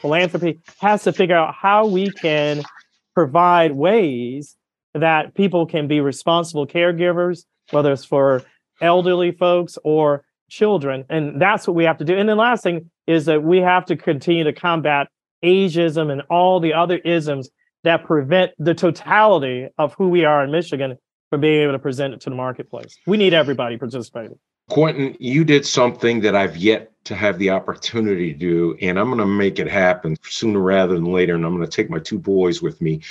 philanthropy 0.00 0.60
has 0.80 1.02
to 1.02 1.12
figure 1.12 1.36
out 1.36 1.54
how 1.54 1.86
we 1.86 2.10
can 2.10 2.62
provide 3.12 3.72
ways 3.72 4.56
that 4.94 5.34
people 5.34 5.66
can 5.66 5.88
be 5.88 6.00
responsible 6.00 6.66
caregivers, 6.66 7.44
whether 7.70 7.92
it's 7.92 8.06
for 8.06 8.42
elderly 8.80 9.30
folks 9.30 9.76
or 9.84 10.24
children. 10.48 11.04
And 11.10 11.38
that's 11.38 11.68
what 11.68 11.74
we 11.74 11.84
have 11.84 11.98
to 11.98 12.04
do. 12.06 12.16
And 12.16 12.26
the 12.26 12.34
last 12.34 12.62
thing 12.62 12.90
is 13.06 13.26
that 13.26 13.42
we 13.42 13.58
have 13.58 13.84
to 13.86 13.96
continue 13.96 14.44
to 14.44 14.54
combat 14.54 15.08
ageism 15.44 16.10
and 16.10 16.22
all 16.30 16.60
the 16.60 16.72
other 16.72 16.96
isms 16.96 17.50
that 17.82 18.06
prevent 18.06 18.52
the 18.58 18.72
totality 18.72 19.68
of 19.76 19.92
who 19.98 20.08
we 20.08 20.24
are 20.24 20.42
in 20.42 20.50
Michigan 20.50 20.96
from 21.34 21.40
being 21.40 21.62
able 21.62 21.72
to 21.72 21.78
present 21.80 22.14
it 22.14 22.20
to 22.20 22.30
the 22.30 22.36
marketplace. 22.36 22.96
We 23.06 23.16
need 23.16 23.34
everybody 23.34 23.76
participating. 23.76 24.38
Quentin, 24.70 25.16
you 25.18 25.44
did 25.44 25.66
something 25.66 26.20
that 26.20 26.36
I've 26.36 26.56
yet 26.56 26.92
to 27.04 27.14
have 27.14 27.38
the 27.38 27.50
opportunity 27.50 28.32
to 28.32 28.38
do, 28.38 28.78
and 28.80 28.98
I'm 28.98 29.06
going 29.06 29.18
to 29.18 29.26
make 29.26 29.58
it 29.58 29.68
happen 29.68 30.16
sooner 30.22 30.60
rather 30.60 30.94
than 30.94 31.06
later. 31.06 31.34
And 31.34 31.44
I'm 31.44 31.54
going 31.54 31.68
to 31.68 31.76
take 31.76 31.90
my 31.90 31.98
two 31.98 32.18
boys 32.18 32.62
with 32.62 32.80
me. 32.80 33.02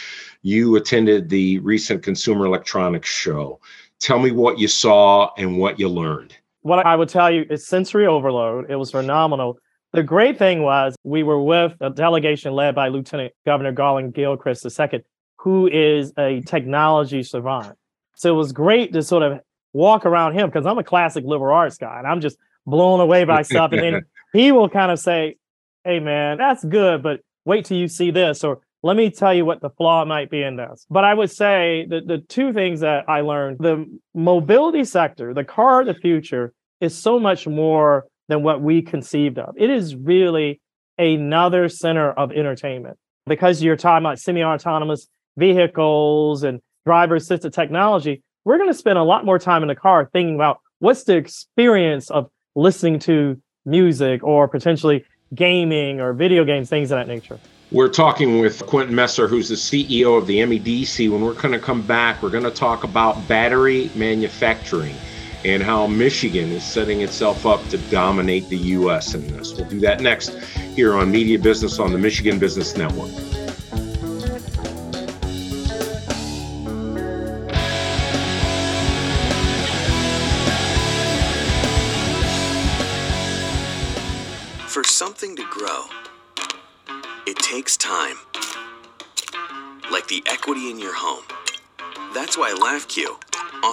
You 0.42 0.78
attended 0.78 1.30
the 1.30 1.60
recent 1.60 2.02
Consumer 2.02 2.46
Electronics 2.46 3.10
Show. 3.10 3.60
Tell 4.00 4.20
me 4.20 4.32
what 4.32 4.58
you 4.58 4.68
saw 4.68 5.32
and 5.38 5.60
what 5.60 5.80
you 5.80 5.90
learned. 5.90 6.36
What 6.62 6.86
I 6.86 6.96
would 6.96 7.10
tell 7.10 7.30
you 7.30 7.46
is 7.50 7.68
sensory 7.68 8.08
overload. 8.08 8.72
It 8.72 8.78
was 8.78 8.90
phenomenal. 8.90 9.60
The 9.92 10.02
great 10.02 10.40
thing 10.40 10.64
was 10.64 10.96
we 11.04 11.24
were 11.24 11.44
with 11.44 11.74
a 11.82 11.90
delegation 11.90 12.54
led 12.54 12.74
by 12.74 12.88
Lieutenant 12.88 13.34
Governor 13.46 13.74
Garland 13.74 14.14
Gilchrist 14.14 14.66
II, 14.66 15.04
who 15.38 15.68
is 15.68 16.14
a 16.18 16.42
technology 16.42 17.22
savant. 17.22 17.78
So 18.16 18.34
it 18.34 18.38
was 18.38 18.52
great 18.52 18.94
to 18.94 19.02
sort 19.02 19.24
of 19.24 19.40
walk 19.74 20.06
around 20.06 20.34
him 20.34 20.50
because 20.50 20.66
I'm 20.66 20.78
a 20.78 20.84
classic 20.84 21.24
liberal 21.26 21.56
arts 21.56 21.78
guy 21.78 21.98
and 21.98 22.08
I'm 22.08 22.22
just 22.22 22.38
blown 22.66 23.00
away 23.00 23.24
by 23.24 23.42
stuff. 23.42 23.72
And 23.72 23.82
then 23.82 24.02
he 24.34 24.52
will 24.52 24.70
kind 24.70 24.92
of 24.92 25.00
say, 25.00 25.38
Hey 25.84 26.00
man, 26.00 26.38
that's 26.38 26.64
good, 26.64 27.04
but 27.04 27.22
wait 27.46 27.66
till 27.66 27.78
you 27.78 27.88
see 27.88 28.12
this, 28.12 28.44
or 28.44 28.62
let 28.84 28.98
me 28.98 29.10
tell 29.10 29.34
you 29.34 29.46
what 29.46 29.62
the 29.62 29.70
flaw 29.70 30.06
might 30.06 30.30
be 30.30 30.42
in 30.42 30.56
this. 30.56 30.86
But 30.90 31.04
I 31.04 31.14
would 31.14 31.32
say 31.32 31.86
that 31.90 32.08
the 32.08 32.20
two 32.20 32.54
things 32.54 32.82
that 32.82 33.10
I 33.10 33.22
learned 33.22 33.58
the 33.60 33.86
mobility 34.14 34.84
sector, 34.84 35.34
the 35.34 35.44
car 35.44 35.82
of 35.82 35.88
the 35.88 35.94
future, 35.94 36.54
is 36.82 36.98
so 36.98 37.20
much 37.20 37.48
more 37.48 38.06
than 38.28 38.44
what 38.44 38.62
we 38.62 38.82
conceived 38.82 39.40
of. 39.40 39.56
It 39.58 39.70
is 39.70 39.96
really 39.96 40.62
another 40.98 41.70
center 41.70 42.12
of 42.12 42.32
entertainment 42.32 42.98
because 43.26 43.64
you're 43.64 43.78
talking 43.78 44.06
about 44.06 44.20
semi 44.20 44.44
autonomous 44.44 45.08
vehicles 45.38 46.44
and 46.44 46.62
driver 46.86 47.16
assisted 47.16 47.54
technology 47.54 48.22
we're 48.46 48.58
going 48.58 48.70
to 48.70 48.78
spend 48.78 48.98
a 48.98 49.04
lot 49.04 49.26
more 49.26 49.40
time 49.40 49.62
in 49.62 49.68
the 49.68 49.76
car 49.76 50.10
thinking 50.12 50.36
about 50.36 50.60
what's 50.80 51.04
the 51.04 51.16
experience 51.16 52.12
of 52.12 52.30
listening 52.56 53.00
to 53.00 53.42
music 53.66 54.24
or 54.24 54.48
potentially 54.48 55.06
gaming 55.34 56.00
or 56.00 56.14
video 56.14 56.44
games, 56.44 56.70
things 56.70 56.92
of 56.92 56.98
that 56.98 57.08
nature. 57.08 57.40
We're 57.72 57.90
talking 57.90 58.40
with 58.40 58.64
Quentin 58.68 58.94
Messer, 58.94 59.28
who's 59.28 59.50
the 59.50 59.56
CEO 59.56 60.18
of 60.18 60.28
the 60.28 60.38
MEDC. 60.40 61.10
When 61.10 61.22
we're 61.22 61.34
going 61.34 61.54
to 61.54 61.60
come 61.60 61.82
back, 61.82 62.22
we're 62.22 62.30
going 62.30 62.44
to 62.44 62.52
talk 62.52 62.84
about 62.84 63.28
battery 63.28 63.90
manufacturing 63.96 64.96
and 65.44 65.64
how 65.64 65.88
Michigan 65.88 66.52
is 66.52 66.64
setting 66.64 67.02
itself 67.02 67.46
up 67.46 67.68
to 67.70 67.78
dominate 67.90 68.48
the 68.50 68.58
U.S. 68.58 69.16
in 69.16 69.26
this. 69.28 69.54
We'll 69.56 69.68
do 69.68 69.80
that 69.80 70.02
next 70.02 70.36
here 70.76 70.94
on 70.94 71.12
Media 71.12 71.40
Business 71.40 71.80
on 71.80 71.92
the 71.92 71.98
Michigan 71.98 72.38
Business 72.38 72.78
Network. 72.78 73.12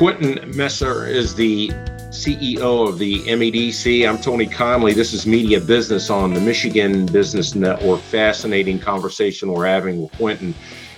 Quentin 0.00 0.40
Messer 0.56 1.06
is 1.06 1.34
the 1.34 1.68
CEO 2.08 2.88
of 2.88 2.98
the 2.98 3.18
MEDC. 3.24 4.08
I'm 4.08 4.16
Tony 4.16 4.46
Conley. 4.46 4.94
This 4.94 5.12
is 5.12 5.26
Media 5.26 5.60
Business 5.60 6.08
on 6.08 6.32
the 6.32 6.40
Michigan 6.40 7.04
Business 7.04 7.54
Network. 7.54 8.00
Fascinating 8.00 8.78
conversation 8.78 9.52
we're 9.52 9.66
having 9.66 10.00
with 10.00 10.10
Quentin. 10.12 10.54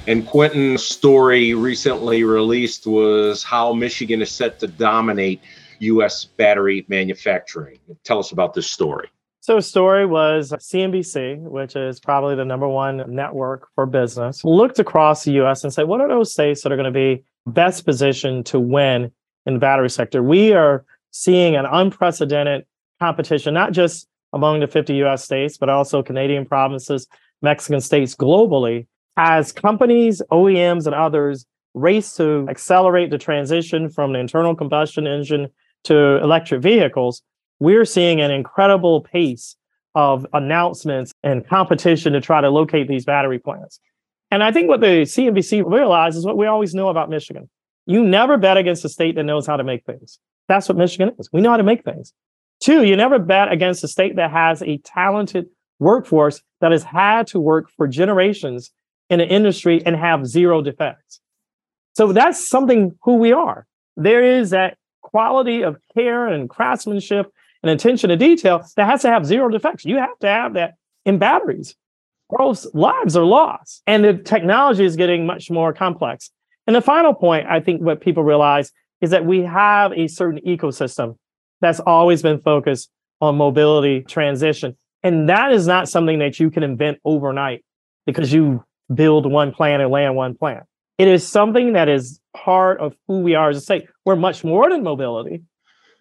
And 0.07 0.25
Quentin's 0.25 0.85
story 0.85 1.53
recently 1.53 2.23
released 2.23 2.87
was 2.87 3.43
how 3.43 3.73
Michigan 3.73 4.23
is 4.23 4.31
set 4.31 4.61
to 4.61 4.69
dominate 4.69 5.41
U.S. 5.81 6.25
battery 6.25 6.87
manufacturing. 6.87 7.81
Tell 8.05 8.21
us 8.21 8.31
about 8.31 8.55
this 8.55 8.71
story. 8.71 9.09
So, 9.41 9.59
story 9.59 10.07
was 10.07 10.53
CNBC, 10.53 11.41
which 11.41 11.75
is 11.75 11.99
probably 11.99 12.37
the 12.37 12.45
number 12.45 12.69
one 12.69 13.03
network 13.13 13.67
for 13.75 13.85
business, 13.85 14.45
looked 14.45 14.79
across 14.79 15.25
the 15.25 15.33
U.S. 15.33 15.65
and 15.65 15.73
said, 15.73 15.89
what 15.89 16.01
are 16.01 16.07
those 16.07 16.33
states 16.33 16.63
that 16.63 16.71
are 16.71 16.77
going 16.77 16.85
to 16.85 16.93
be 16.93 17.25
best 17.47 17.85
positioned 17.85 18.47
to 18.47 18.61
win 18.61 19.11
in 19.47 19.55
the 19.55 19.61
battery 19.61 19.91
sector. 19.91 20.23
We 20.23 20.53
are 20.53 20.85
seeing 21.11 21.57
an 21.57 21.67
unprecedented 21.67 22.65
competition, 23.01 23.55
not 23.55 23.73
just 23.73 24.07
among 24.33 24.61
the 24.61 24.67
50 24.67 24.95
US 25.05 25.25
states, 25.25 25.59
but 25.59 25.69
also 25.69 26.03
Canadian 26.03 26.47
provinces, 26.47 27.07
Mexican 27.43 27.81
states 27.81 28.15
globally, 28.15 28.87
as 29.17 29.53
companies, 29.53 30.23
OEMs, 30.31 30.87
and 30.87 30.95
others 30.95 31.47
race 31.75 32.15
to 32.17 32.47
accelerate 32.49 33.11
the 33.11 33.19
transition 33.19 33.89
from 33.89 34.13
the 34.13 34.19
internal 34.19 34.55
combustion 34.55 35.07
engine 35.07 35.49
to 35.85 36.23
electric 36.23 36.63
vehicles. 36.63 37.23
We're 37.61 37.85
seeing 37.85 38.21
an 38.21 38.31
incredible 38.31 39.03
pace 39.03 39.57
of 39.95 40.27
announcements 40.33 41.13
and 41.23 41.47
competition 41.47 42.13
to 42.15 42.21
try 42.21 42.41
to 42.41 42.51
locate 42.51 42.89
these 42.89 43.05
battery 43.05 43.39
plants. 43.39 43.81
And 44.33 44.43
I 44.43 44.51
think 44.51 44.67
what 44.67 44.81
the 44.81 45.03
CNBC 45.03 45.63
realized 45.71 46.17
is 46.17 46.25
what 46.25 46.39
we 46.39 46.47
always 46.47 46.75
know 46.75 46.89
about 46.89 47.11
Michigan. 47.11 47.51
You 47.85 48.03
never 48.03 48.39
bet 48.39 48.57
against 48.57 48.83
a 48.83 48.89
state 48.89 49.15
that 49.17 49.25
knows 49.25 49.47
how 49.47 49.59
to 49.59 49.63
make 49.63 49.85
things. 49.85 50.19
That's 50.49 50.71
what 50.71 50.79
Michigan 50.79 51.11
is. 51.19 51.29
We 51.31 51.43
know 51.43 51.51
how 51.51 51.59
to 51.59 51.63
make 51.63 51.85
things. 51.85 52.15
Two, 52.59 52.83
you 52.83 52.97
never 52.97 53.19
bet 53.19 53.53
against 53.53 53.85
a 53.85 53.89
state 53.89 54.17
that 54.17 54.31
has 54.31 54.63
a 54.63 54.79
talented 54.79 55.49
workforce 55.81 56.41
that 56.63 56.73
has 56.73 56.83
had 56.83 57.27
to 57.27 57.41
work 57.41 57.69
for 57.77 57.87
generations 57.87 58.71
in 59.11 59.21
an 59.21 59.29
industry 59.29 59.85
and 59.85 59.97
have 59.97 60.27
zero 60.27 60.63
defects. 60.63 61.21
So 61.93 62.15
that's 62.15 62.49
something 62.49 62.97
who 63.03 63.17
we 63.17 63.35
are. 63.35 63.67
There 63.99 64.25
is 64.25 64.49
that 64.49 64.79
quality 65.03 65.61
of 65.61 65.77
care 65.93 66.27
and 66.27 66.49
craftsmanship 66.49 67.31
and 67.63 67.71
attention 67.71 68.09
to 68.09 68.17
detail 68.17 68.65
that 68.77 68.87
has 68.87 69.03
to 69.03 69.09
have 69.09 69.27
zero 69.27 69.51
defects. 69.51 69.85
You 69.85 69.99
have 69.99 70.19
to 70.21 70.29
have 70.29 70.55
that 70.55 70.77
in 71.05 71.19
batteries. 71.19 71.77
Or 72.33 72.55
lives 72.73 73.17
are 73.17 73.25
lost. 73.25 73.83
And 73.87 74.05
the 74.05 74.15
technology 74.15 74.85
is 74.85 74.97
getting 74.97 75.27
much 75.27 75.51
more 75.51 75.73
complex. 75.73 76.31
And 76.67 76.75
the 76.75 76.81
final 76.81 77.13
point, 77.13 77.47
I 77.49 77.61
think 77.61 77.83
what 77.83 78.01
people 78.01 78.25
realize 78.25 78.73
is 79.01 79.11
that 79.11 79.27
we 79.27 79.43
have 79.43 79.93
a 79.93 80.09
certain 80.09 80.41
ecosystem 80.47 81.17
that's 81.61 81.81
always 81.81 82.23
been 82.23 82.41
focused 82.41 82.91
on 83.21 83.37
mobility 83.37 84.03
transition. 84.03 84.77
And 85.03 85.29
that 85.29 85.53
is 85.53 85.67
not 85.67 85.89
something 85.89 86.21
that 86.21 86.41
you 86.41 86.51
can 86.51 86.63
invent 86.63 86.99
overnight 87.05 87.65
because 88.07 88.33
you 88.33 88.65
build 88.93 89.31
one 89.31 89.53
plan 89.53 89.81
and 89.81 89.91
land 89.91 90.17
one 90.17 90.35
plan. 90.35 90.63
It 90.99 91.09
is 91.09 91.27
something 91.27 91.73
that 91.73 91.89
is 91.89 92.21
part 92.37 92.81
of 92.81 92.95
who 93.09 93.21
we 93.21 93.35
are 93.35 93.51
as 93.51 93.57
a 93.57 93.61
state. 93.61 93.87
We're 94.05 94.17
much 94.17 94.45
more 94.45 94.71
than 94.71 94.83
mobility, 94.83 95.43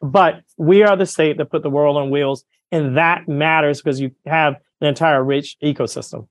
but 0.02 0.42
we 0.58 0.84
are 0.84 0.96
the 0.96 1.06
state 1.06 1.38
that 1.38 1.50
put 1.50 1.64
the 1.64 1.70
world 1.70 1.98
on 1.98 2.10
wheels. 2.10 2.44
And 2.72 2.98
that 2.98 3.28
matters 3.28 3.82
because 3.82 4.00
you 4.00 4.12
have 4.26 4.56
an 4.82 4.88
entire 4.88 5.24
rich 5.24 5.58
ecosystem. 5.64 6.28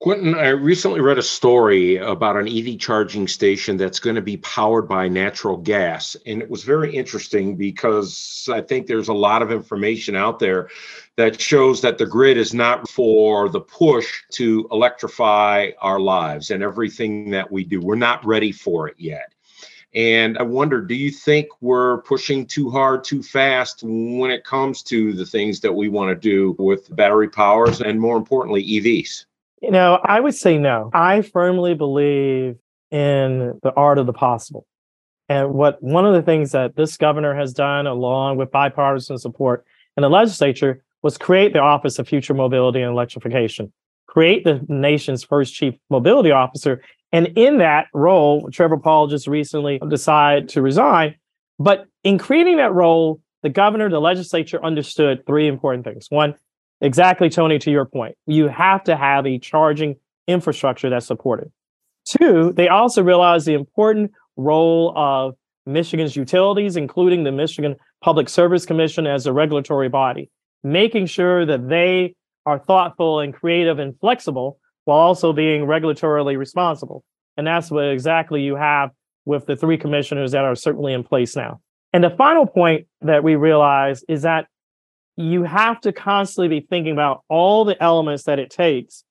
Quentin, 0.00 0.34
I 0.34 0.48
recently 0.48 1.00
read 1.00 1.16
a 1.16 1.22
story 1.22 1.96
about 1.96 2.36
an 2.36 2.48
EV 2.48 2.78
charging 2.78 3.26
station 3.26 3.76
that's 3.76 4.00
going 4.00 4.16
to 4.16 4.22
be 4.22 4.36
powered 4.38 4.86
by 4.86 5.08
natural 5.08 5.56
gas. 5.56 6.14
And 6.26 6.42
it 6.42 6.50
was 6.50 6.62
very 6.62 6.94
interesting 6.94 7.56
because 7.56 8.46
I 8.52 8.60
think 8.60 8.86
there's 8.86 9.08
a 9.08 9.14
lot 9.14 9.40
of 9.40 9.50
information 9.50 10.14
out 10.14 10.40
there 10.40 10.68
that 11.16 11.40
shows 11.40 11.80
that 11.82 11.96
the 11.96 12.04
grid 12.04 12.36
is 12.36 12.52
not 12.52 12.88
for 12.90 13.48
the 13.48 13.60
push 13.60 14.22
to 14.32 14.68
electrify 14.70 15.70
our 15.80 16.00
lives 16.00 16.50
and 16.50 16.62
everything 16.62 17.30
that 17.30 17.50
we 17.50 17.64
do. 17.64 17.80
We're 17.80 17.94
not 17.94 18.24
ready 18.26 18.52
for 18.52 18.88
it 18.88 18.96
yet. 18.98 19.33
And 19.94 20.36
I 20.38 20.42
wonder, 20.42 20.80
do 20.80 20.94
you 20.94 21.10
think 21.10 21.48
we're 21.60 22.02
pushing 22.02 22.46
too 22.46 22.70
hard, 22.70 23.04
too 23.04 23.22
fast 23.22 23.82
when 23.84 24.30
it 24.30 24.44
comes 24.44 24.82
to 24.84 25.12
the 25.12 25.24
things 25.24 25.60
that 25.60 25.72
we 25.72 25.88
want 25.88 26.10
to 26.10 26.16
do 26.16 26.56
with 26.58 26.94
battery 26.96 27.28
powers 27.28 27.80
and 27.80 28.00
more 28.00 28.16
importantly, 28.16 28.64
EVs? 28.64 29.26
You 29.62 29.70
know, 29.70 30.00
I 30.04 30.20
would 30.20 30.34
say 30.34 30.58
no. 30.58 30.90
I 30.92 31.22
firmly 31.22 31.74
believe 31.74 32.56
in 32.90 33.58
the 33.62 33.72
art 33.76 33.98
of 33.98 34.06
the 34.06 34.12
possible. 34.12 34.66
And 35.28 35.54
what 35.54 35.82
one 35.82 36.04
of 36.04 36.12
the 36.12 36.22
things 36.22 36.52
that 36.52 36.76
this 36.76 36.96
governor 36.96 37.34
has 37.34 37.52
done, 37.52 37.86
along 37.86 38.36
with 38.36 38.50
bipartisan 38.50 39.18
support 39.18 39.64
in 39.96 40.02
the 40.02 40.10
legislature, 40.10 40.82
was 41.02 41.16
create 41.16 41.52
the 41.52 41.60
Office 41.60 41.98
of 41.98 42.08
Future 42.08 42.34
Mobility 42.34 42.80
and 42.80 42.90
Electrification, 42.90 43.72
create 44.06 44.44
the 44.44 44.64
nation's 44.68 45.22
first 45.22 45.54
chief 45.54 45.74
mobility 45.88 46.30
officer. 46.30 46.82
And 47.14 47.28
in 47.38 47.58
that 47.58 47.86
role, 47.94 48.50
Trevor 48.50 48.76
Pawl 48.76 49.06
just 49.06 49.26
recently 49.26 49.80
decided 49.88 50.50
to 50.50 50.60
resign. 50.60 51.14
But 51.58 51.86
in 52.02 52.18
creating 52.18 52.58
that 52.58 52.74
role, 52.74 53.22
the 53.42 53.48
governor, 53.48 53.88
the 53.88 54.00
legislature 54.00 54.62
understood 54.62 55.24
three 55.26 55.46
important 55.46 55.84
things. 55.84 56.06
One, 56.10 56.34
Exactly, 56.84 57.30
Tony, 57.30 57.58
to 57.60 57.70
your 57.70 57.86
point. 57.86 58.14
You 58.26 58.48
have 58.48 58.84
to 58.84 58.94
have 58.96 59.26
a 59.26 59.38
charging 59.38 59.96
infrastructure 60.26 60.90
that's 60.90 61.06
supported. 61.06 61.50
Two, 62.04 62.52
they 62.52 62.68
also 62.68 63.02
realized 63.02 63.46
the 63.46 63.54
important 63.54 64.12
role 64.36 64.92
of 64.94 65.34
Michigan's 65.64 66.14
utilities, 66.14 66.76
including 66.76 67.24
the 67.24 67.32
Michigan 67.32 67.76
Public 68.02 68.28
Service 68.28 68.66
Commission 68.66 69.06
as 69.06 69.26
a 69.26 69.32
regulatory 69.32 69.88
body, 69.88 70.30
making 70.62 71.06
sure 71.06 71.46
that 71.46 71.70
they 71.70 72.14
are 72.44 72.58
thoughtful 72.58 73.20
and 73.20 73.32
creative 73.32 73.78
and 73.78 73.98
flexible 73.98 74.58
while 74.84 74.98
also 74.98 75.32
being 75.32 75.62
regulatorily 75.62 76.36
responsible. 76.38 77.04
And 77.36 77.46
that's 77.46 77.70
what 77.70 77.88
exactly 77.88 78.42
you 78.42 78.56
have 78.56 78.90
with 79.24 79.46
the 79.46 79.56
three 79.56 79.78
commissioners 79.78 80.32
that 80.32 80.44
are 80.44 80.54
certainly 80.54 80.92
in 80.92 81.02
place 81.02 81.34
now. 81.34 81.60
And 81.92 82.04
the 82.04 82.10
final 82.10 82.46
point 82.46 82.86
that 83.02 83.24
we 83.24 83.36
realize 83.36 84.04
is 84.08 84.22
that 84.22 84.46
you 85.16 85.44
have 85.44 85.80
to 85.82 85.92
constantly 85.92 86.60
be 86.60 86.66
thinking 86.66 86.92
about 86.92 87.22
all 87.28 87.64
the 87.64 87.80
elements 87.82 88.24
that 88.24 88.38
it 88.38 88.50
takes 88.50 89.04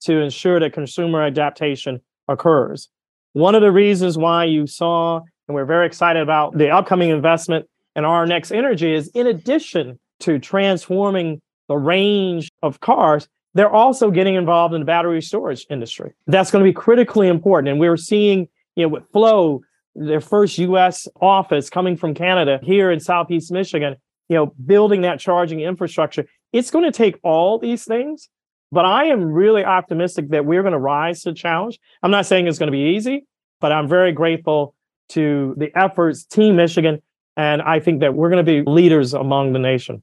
to 0.00 0.20
ensure 0.20 0.60
that 0.60 0.72
consumer 0.72 1.22
adaptation 1.22 2.00
occurs. 2.28 2.88
One 3.32 3.54
of 3.54 3.62
the 3.62 3.70
reasons 3.70 4.18
why 4.18 4.44
you 4.44 4.66
saw, 4.66 5.20
and 5.48 5.54
we're 5.54 5.64
very 5.64 5.86
excited 5.86 6.22
about 6.22 6.58
the 6.58 6.70
upcoming 6.70 7.10
investment 7.10 7.66
in 7.94 8.04
Our 8.04 8.26
Next 8.26 8.50
Energy 8.50 8.92
is 8.92 9.08
in 9.08 9.26
addition 9.26 9.98
to 10.20 10.38
transforming 10.38 11.40
the 11.68 11.76
range 11.76 12.50
of 12.62 12.80
cars, 12.80 13.28
they're 13.56 13.70
also 13.70 14.10
getting 14.10 14.34
involved 14.34 14.74
in 14.74 14.80
the 14.80 14.84
battery 14.84 15.22
storage 15.22 15.66
industry. 15.70 16.12
That's 16.26 16.50
going 16.50 16.62
to 16.62 16.68
be 16.68 16.74
critically 16.74 17.26
important. 17.26 17.70
And 17.70 17.80
we're 17.80 17.96
seeing, 17.96 18.48
you 18.74 18.82
know, 18.82 18.88
with 18.88 19.04
FLO, 19.12 19.62
their 19.94 20.20
first 20.20 20.58
US 20.58 21.08
office 21.22 21.70
coming 21.70 21.96
from 21.96 22.12
Canada 22.12 22.60
here 22.62 22.90
in 22.90 23.00
Southeast 23.00 23.50
Michigan, 23.50 23.96
you 24.28 24.36
know, 24.36 24.52
building 24.66 25.00
that 25.02 25.20
charging 25.20 25.60
infrastructure. 25.60 26.26
It's 26.52 26.70
going 26.70 26.84
to 26.84 26.92
take 26.92 27.18
all 27.22 27.58
these 27.58 27.86
things, 27.86 28.28
but 28.70 28.84
I 28.84 29.06
am 29.06 29.24
really 29.24 29.64
optimistic 29.64 30.28
that 30.30 30.44
we're 30.44 30.62
going 30.62 30.72
to 30.72 30.78
rise 30.78 31.22
to 31.22 31.30
the 31.30 31.34
challenge. 31.34 31.78
I'm 32.02 32.10
not 32.10 32.26
saying 32.26 32.46
it's 32.46 32.58
going 32.58 32.70
to 32.70 32.76
be 32.76 32.94
easy, 32.94 33.26
but 33.60 33.72
I'm 33.72 33.88
very 33.88 34.12
grateful 34.12 34.74
to 35.10 35.54
the 35.56 35.70
efforts, 35.74 36.24
Team 36.26 36.56
Michigan, 36.56 37.00
and 37.38 37.62
I 37.62 37.80
think 37.80 38.00
that 38.00 38.14
we're 38.14 38.28
going 38.28 38.44
to 38.44 38.62
be 38.62 38.70
leaders 38.70 39.14
among 39.14 39.54
the 39.54 39.58
nation. 39.58 40.02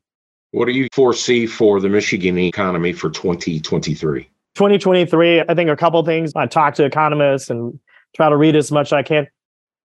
What 0.53 0.65
do 0.65 0.71
you 0.71 0.87
foresee 0.93 1.47
for 1.47 1.79
the 1.79 1.89
Michigan 1.89 2.37
economy 2.37 2.93
for 2.93 3.09
2023? 3.09 4.29
2023, 4.53 5.41
I 5.41 5.55
think 5.55 5.67
a 5.67 5.75
couple 5.75 6.05
things. 6.05 6.31
I 6.35 6.45
talk 6.45 6.75
to 6.75 6.85
economists 6.85 7.49
and 7.49 7.79
try 8.15 8.29
to 8.29 8.37
read 8.37 8.55
as 8.55 8.71
much 8.71 8.89
as 8.89 8.93
I 8.93 9.01
can. 9.01 9.25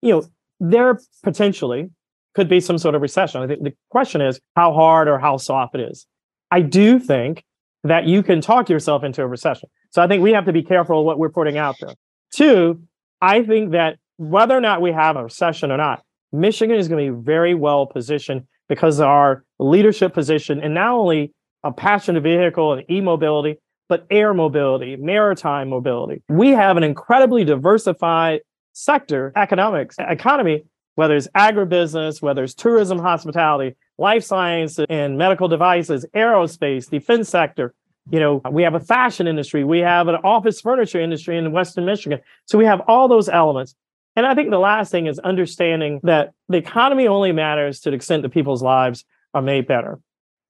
You 0.02 0.12
know, 0.12 0.26
there 0.60 1.00
potentially 1.22 1.88
could 2.34 2.50
be 2.50 2.60
some 2.60 2.76
sort 2.76 2.94
of 2.94 3.00
recession. 3.00 3.40
I 3.40 3.46
think 3.46 3.62
the 3.62 3.72
question 3.88 4.20
is 4.20 4.40
how 4.56 4.74
hard 4.74 5.08
or 5.08 5.18
how 5.18 5.38
soft 5.38 5.74
it 5.74 5.80
is. 5.80 6.06
I 6.50 6.60
do 6.60 6.98
think 6.98 7.44
that 7.84 8.04
you 8.04 8.22
can 8.22 8.42
talk 8.42 8.68
yourself 8.68 9.02
into 9.04 9.22
a 9.22 9.26
recession. 9.26 9.70
So 9.88 10.02
I 10.02 10.06
think 10.06 10.22
we 10.22 10.32
have 10.32 10.44
to 10.44 10.52
be 10.52 10.62
careful 10.62 11.02
what 11.02 11.18
we're 11.18 11.30
putting 11.30 11.56
out 11.56 11.76
there. 11.80 11.94
Two, 12.30 12.82
I 13.22 13.42
think 13.42 13.70
that 13.70 13.96
whether 14.18 14.54
or 14.54 14.60
not 14.60 14.82
we 14.82 14.92
have 14.92 15.16
a 15.16 15.24
recession 15.24 15.72
or 15.72 15.78
not, 15.78 16.02
Michigan 16.30 16.76
is 16.76 16.88
going 16.88 17.06
to 17.06 17.10
be 17.14 17.24
very 17.24 17.54
well 17.54 17.86
positioned 17.86 18.44
because 18.68 19.00
our 19.00 19.44
leadership 19.58 20.14
position 20.14 20.60
and 20.60 20.74
not 20.74 20.90
only 20.90 21.32
a 21.64 21.72
passenger 21.72 22.20
vehicle 22.20 22.74
and 22.74 22.90
e-mobility, 22.90 23.58
but 23.88 24.06
air 24.10 24.34
mobility, 24.34 24.96
maritime 24.96 25.68
mobility. 25.68 26.22
We 26.28 26.50
have 26.50 26.76
an 26.76 26.84
incredibly 26.84 27.44
diversified 27.44 28.40
sector, 28.72 29.32
economics, 29.34 29.96
economy 29.98 30.64
whether 30.98 31.14
it's 31.14 31.28
agribusiness, 31.28 32.20
whether 32.20 32.42
it's 32.42 32.54
tourism, 32.54 32.98
hospitality, 32.98 33.76
life 33.98 34.24
science 34.24 34.80
and 34.90 35.16
medical 35.16 35.46
devices, 35.46 36.04
aerospace, 36.12 36.90
defense 36.90 37.28
sector. 37.28 37.72
You 38.10 38.18
know, 38.18 38.42
we 38.50 38.64
have 38.64 38.74
a 38.74 38.80
fashion 38.80 39.28
industry, 39.28 39.62
we 39.62 39.78
have 39.78 40.08
an 40.08 40.16
office 40.24 40.60
furniture 40.60 41.00
industry 41.00 41.38
in 41.38 41.52
Western 41.52 41.84
Michigan. 41.84 42.18
So 42.46 42.58
we 42.58 42.64
have 42.64 42.80
all 42.88 43.06
those 43.06 43.28
elements. 43.28 43.76
And 44.18 44.26
I 44.26 44.34
think 44.34 44.50
the 44.50 44.58
last 44.58 44.90
thing 44.90 45.06
is 45.06 45.20
understanding 45.20 46.00
that 46.02 46.32
the 46.48 46.56
economy 46.58 47.06
only 47.06 47.30
matters 47.30 47.78
to 47.80 47.90
the 47.90 47.96
extent 47.96 48.22
that 48.24 48.30
people's 48.30 48.62
lives 48.62 49.04
are 49.32 49.42
made 49.42 49.68
better. 49.68 50.00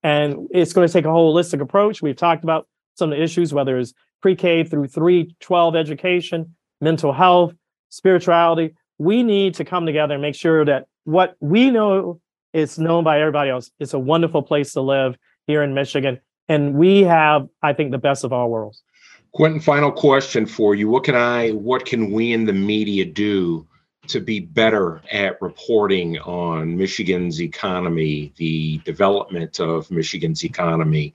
And 0.01 0.47
it's 0.49 0.73
going 0.73 0.87
to 0.87 0.91
take 0.91 1.05
a 1.05 1.09
holistic 1.09 1.61
approach. 1.61 2.01
We've 2.01 2.15
talked 2.15 2.43
about 2.43 2.67
some 2.95 3.11
of 3.11 3.17
the 3.17 3.23
issues, 3.23 3.53
whether 3.53 3.77
it's 3.77 3.93
pre 4.21 4.35
K 4.35 4.63
through 4.63 4.87
3, 4.87 5.35
12 5.39 5.75
education, 5.75 6.55
mental 6.81 7.13
health, 7.13 7.53
spirituality 7.89 8.73
we 8.99 9.23
need 9.23 9.55
to 9.55 9.65
come 9.65 9.85
together 9.85 10.13
and 10.13 10.21
make 10.21 10.35
sure 10.35 10.63
that 10.65 10.85
what 11.05 11.35
we 11.39 11.71
know 11.71 12.19
is 12.53 12.77
known 12.77 13.03
by 13.03 13.19
everybody 13.19 13.49
else. 13.49 13.71
It's 13.79 13.93
a 13.93 13.99
wonderful 13.99 14.43
place 14.43 14.73
to 14.73 14.81
live 14.81 15.15
here 15.47 15.63
in 15.63 15.73
Michigan. 15.73 16.19
And 16.47 16.75
we 16.75 17.03
have, 17.03 17.47
I 17.63 17.73
think, 17.73 17.91
the 17.91 17.97
best 17.97 18.23
of 18.23 18.33
all 18.33 18.49
worlds. 18.49 18.83
Quentin, 19.31 19.59
final 19.59 19.91
question 19.91 20.45
for 20.45 20.75
you. 20.75 20.89
What 20.89 21.03
can 21.03 21.15
I, 21.15 21.51
what 21.51 21.85
can 21.85 22.11
we 22.11 22.33
in 22.33 22.45
the 22.45 22.53
media 22.53 23.05
do 23.05 23.67
to 24.07 24.19
be 24.19 24.39
better 24.39 25.01
at 25.11 25.39
reporting 25.41 26.17
on 26.19 26.75
Michigan's 26.77 27.41
economy, 27.41 28.33
the 28.37 28.79
development 28.79 29.59
of 29.59 29.89
Michigan's 29.91 30.43
economy? 30.43 31.13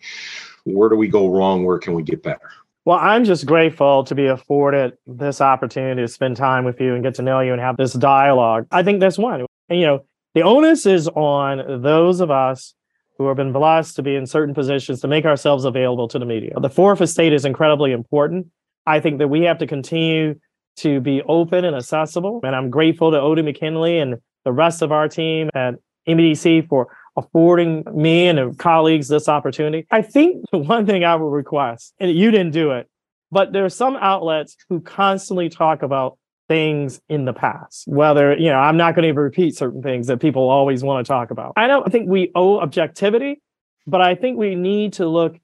Where 0.64 0.88
do 0.88 0.96
we 0.96 1.08
go 1.08 1.28
wrong? 1.28 1.64
Where 1.64 1.78
can 1.78 1.94
we 1.94 2.02
get 2.02 2.22
better? 2.22 2.50
Well, 2.84 2.98
I'm 2.98 3.24
just 3.24 3.46
grateful 3.46 4.04
to 4.04 4.14
be 4.14 4.26
afforded 4.26 4.96
this 5.06 5.40
opportunity 5.40 6.02
to 6.02 6.08
spend 6.08 6.36
time 6.36 6.64
with 6.64 6.80
you 6.80 6.94
and 6.94 7.02
get 7.02 7.14
to 7.14 7.22
know 7.22 7.40
you 7.40 7.52
and 7.52 7.60
have 7.60 7.76
this 7.76 7.94
dialogue. 7.94 8.66
I 8.70 8.82
think 8.82 9.00
that's 9.00 9.18
one. 9.18 9.46
And, 9.68 9.80
you 9.80 9.86
know, 9.86 10.04
the 10.34 10.42
onus 10.42 10.84
is 10.84 11.08
on 11.08 11.82
those 11.82 12.20
of 12.20 12.30
us 12.30 12.74
who 13.18 13.28
have 13.28 13.36
been 13.36 13.52
blessed 13.52 13.96
to 13.96 14.02
be 14.02 14.16
in 14.16 14.26
certain 14.26 14.54
positions 14.54 15.00
to 15.00 15.08
make 15.08 15.24
ourselves 15.24 15.64
available 15.64 16.08
to 16.08 16.18
the 16.18 16.26
media. 16.26 16.52
The 16.60 16.70
fourth 16.70 17.00
estate 17.00 17.32
is 17.32 17.44
incredibly 17.44 17.92
important. 17.92 18.48
I 18.86 19.00
think 19.00 19.18
that 19.18 19.28
we 19.28 19.42
have 19.42 19.58
to 19.58 19.66
continue 19.66 20.34
to 20.76 21.00
be 21.00 21.22
open 21.22 21.64
and 21.64 21.76
accessible. 21.76 22.40
And 22.42 22.54
I'm 22.54 22.70
grateful 22.70 23.12
to 23.12 23.20
Otie 23.20 23.42
McKinley 23.42 23.98
and 23.98 24.16
the 24.44 24.52
rest 24.52 24.82
of 24.82 24.92
our 24.92 25.08
team 25.08 25.48
at 25.54 25.74
MEDC 26.08 26.68
for 26.68 26.88
affording 27.16 27.84
me 27.94 28.26
and 28.26 28.58
colleagues 28.58 29.08
this 29.08 29.28
opportunity. 29.28 29.86
I 29.90 30.02
think 30.02 30.44
the 30.52 30.58
one 30.58 30.86
thing 30.86 31.04
I 31.04 31.14
would 31.14 31.30
request, 31.30 31.94
and 31.98 32.10
you 32.10 32.30
didn't 32.30 32.52
do 32.52 32.72
it, 32.72 32.88
but 33.30 33.52
there 33.52 33.64
are 33.64 33.70
some 33.70 33.96
outlets 33.96 34.56
who 34.68 34.80
constantly 34.80 35.48
talk 35.48 35.82
about 35.82 36.18
things 36.48 37.00
in 37.08 37.24
the 37.24 37.32
past. 37.32 37.84
Whether, 37.86 38.36
you 38.36 38.50
know, 38.50 38.58
I'm 38.58 38.76
not 38.76 38.94
going 38.94 39.12
to 39.12 39.20
repeat 39.20 39.56
certain 39.56 39.82
things 39.82 40.06
that 40.08 40.20
people 40.20 40.48
always 40.48 40.82
want 40.82 41.04
to 41.04 41.08
talk 41.08 41.30
about. 41.30 41.54
I 41.56 41.66
don't 41.66 41.90
think 41.90 42.08
we 42.08 42.30
owe 42.34 42.60
objectivity, 42.60 43.40
but 43.86 44.00
I 44.00 44.14
think 44.14 44.38
we 44.38 44.54
need 44.54 44.94
to 44.94 45.06
look 45.06 45.38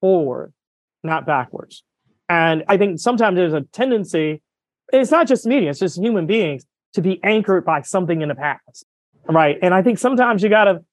forward, 0.00 0.52
not 1.02 1.26
backwards. 1.26 1.82
And 2.28 2.64
I 2.68 2.76
think 2.76 3.00
sometimes 3.00 3.36
there's 3.36 3.54
a 3.54 3.62
tendency, 3.62 4.42
it's 4.92 5.10
not 5.10 5.26
just 5.26 5.46
media, 5.46 5.70
it's 5.70 5.78
just 5.78 5.98
human 5.98 6.26
beings 6.26 6.64
to 6.94 7.02
be 7.02 7.20
anchored 7.24 7.64
by 7.64 7.82
something 7.82 8.20
in 8.22 8.28
the 8.28 8.34
past. 8.34 8.84
Right. 9.28 9.58
And 9.60 9.74
I 9.74 9.82
think 9.82 9.98
sometimes 9.98 10.42
you 10.42 10.48
got 10.48 10.64
to, 10.64 10.84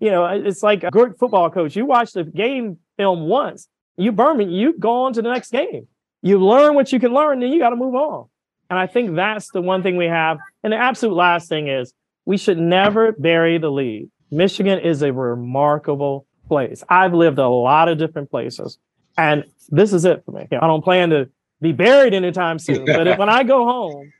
you 0.00 0.10
know, 0.10 0.26
it's 0.26 0.62
like 0.62 0.82
a 0.82 0.90
good 0.90 1.16
football 1.18 1.50
coach. 1.50 1.76
You 1.76 1.86
watch 1.86 2.12
the 2.12 2.24
game 2.24 2.78
film 2.96 3.28
once, 3.28 3.68
you 3.96 4.12
burn 4.12 4.38
me, 4.38 4.46
you 4.46 4.76
go 4.78 5.04
on 5.04 5.12
to 5.12 5.22
the 5.22 5.30
next 5.30 5.50
game. 5.50 5.86
You 6.22 6.44
learn 6.44 6.74
what 6.74 6.90
you 6.90 6.98
can 6.98 7.12
learn, 7.12 7.40
then 7.40 7.52
you 7.52 7.58
got 7.58 7.70
to 7.70 7.76
move 7.76 7.94
on. 7.94 8.26
And 8.74 8.80
I 8.80 8.88
think 8.88 9.14
that's 9.14 9.52
the 9.52 9.62
one 9.62 9.84
thing 9.84 9.96
we 9.96 10.06
have. 10.06 10.38
And 10.64 10.72
the 10.72 10.76
absolute 10.76 11.14
last 11.14 11.48
thing 11.48 11.68
is 11.68 11.94
we 12.24 12.36
should 12.36 12.58
never 12.58 13.12
bury 13.12 13.56
the 13.56 13.70
lead. 13.70 14.10
Michigan 14.32 14.80
is 14.80 15.00
a 15.02 15.12
remarkable 15.12 16.26
place. 16.48 16.82
I've 16.88 17.14
lived 17.14 17.38
a 17.38 17.46
lot 17.46 17.88
of 17.88 17.98
different 17.98 18.32
places, 18.32 18.78
and 19.16 19.44
this 19.68 19.92
is 19.92 20.04
it 20.04 20.24
for 20.24 20.32
me. 20.32 20.48
I 20.50 20.66
don't 20.66 20.82
plan 20.82 21.10
to 21.10 21.30
be 21.60 21.70
buried 21.70 22.14
anytime 22.14 22.58
soon, 22.58 22.84
but 22.86 23.06
if, 23.06 23.16
when 23.16 23.28
I 23.28 23.44
go 23.44 23.64
home, 23.64 24.12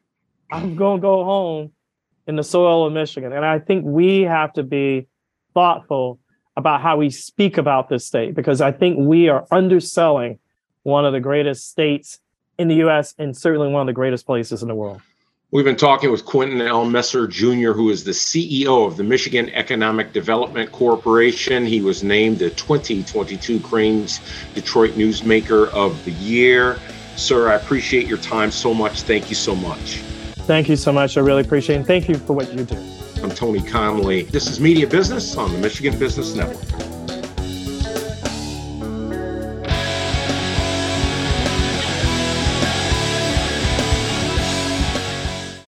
I'm 0.52 0.76
going 0.76 1.00
to 1.00 1.02
go 1.02 1.24
home 1.24 1.72
in 2.28 2.36
the 2.36 2.44
soil 2.44 2.86
of 2.86 2.92
Michigan. 2.92 3.32
And 3.32 3.44
I 3.44 3.58
think 3.58 3.84
we 3.84 4.20
have 4.20 4.52
to 4.52 4.62
be 4.62 5.08
thoughtful 5.52 6.20
about 6.56 6.80
how 6.80 6.96
we 6.98 7.10
speak 7.10 7.58
about 7.58 7.88
this 7.88 8.06
state 8.06 8.36
because 8.36 8.60
I 8.60 8.70
think 8.70 8.98
we 9.00 9.28
are 9.30 9.48
underselling 9.50 10.38
one 10.84 11.04
of 11.04 11.12
the 11.12 11.18
greatest 11.18 11.68
states 11.68 12.20
in 12.58 12.68
the 12.68 12.76
US 12.76 13.14
and 13.18 13.36
certainly 13.36 13.68
one 13.68 13.80
of 13.80 13.86
the 13.86 13.92
greatest 13.92 14.26
places 14.26 14.62
in 14.62 14.68
the 14.68 14.74
world. 14.74 15.00
We've 15.50 15.64
been 15.64 15.76
talking 15.76 16.10
with 16.10 16.24
Quentin 16.24 16.60
L. 16.60 16.84
Messer 16.84 17.28
Jr., 17.28 17.70
who 17.72 17.90
is 17.90 18.02
the 18.02 18.10
CEO 18.10 18.88
of 18.88 18.96
the 18.96 19.04
Michigan 19.04 19.50
Economic 19.50 20.12
Development 20.12 20.72
Corporation. 20.72 21.64
He 21.64 21.80
was 21.80 22.02
named 22.02 22.40
the 22.40 22.50
2022 22.50 23.60
Crain's 23.60 24.20
Detroit 24.54 24.94
Newsmaker 24.94 25.68
of 25.68 26.04
the 26.04 26.10
Year. 26.12 26.80
Sir, 27.14 27.52
I 27.52 27.54
appreciate 27.54 28.08
your 28.08 28.18
time 28.18 28.50
so 28.50 28.74
much. 28.74 29.02
Thank 29.02 29.28
you 29.28 29.36
so 29.36 29.54
much. 29.54 29.98
Thank 30.38 30.68
you 30.68 30.74
so 30.74 30.92
much. 30.92 31.16
I 31.16 31.20
really 31.20 31.42
appreciate 31.42 31.76
it. 31.76 31.78
And 31.78 31.86
thank 31.86 32.08
you 32.08 32.16
for 32.16 32.32
what 32.32 32.52
you 32.52 32.64
do. 32.64 32.76
I'm 33.22 33.30
Tony 33.30 33.62
Conley. 33.62 34.24
This 34.24 34.48
is 34.48 34.60
Media 34.60 34.88
Business 34.88 35.36
on 35.36 35.52
the 35.52 35.58
Michigan 35.58 35.96
Business 36.00 36.34
Network. 36.34 36.93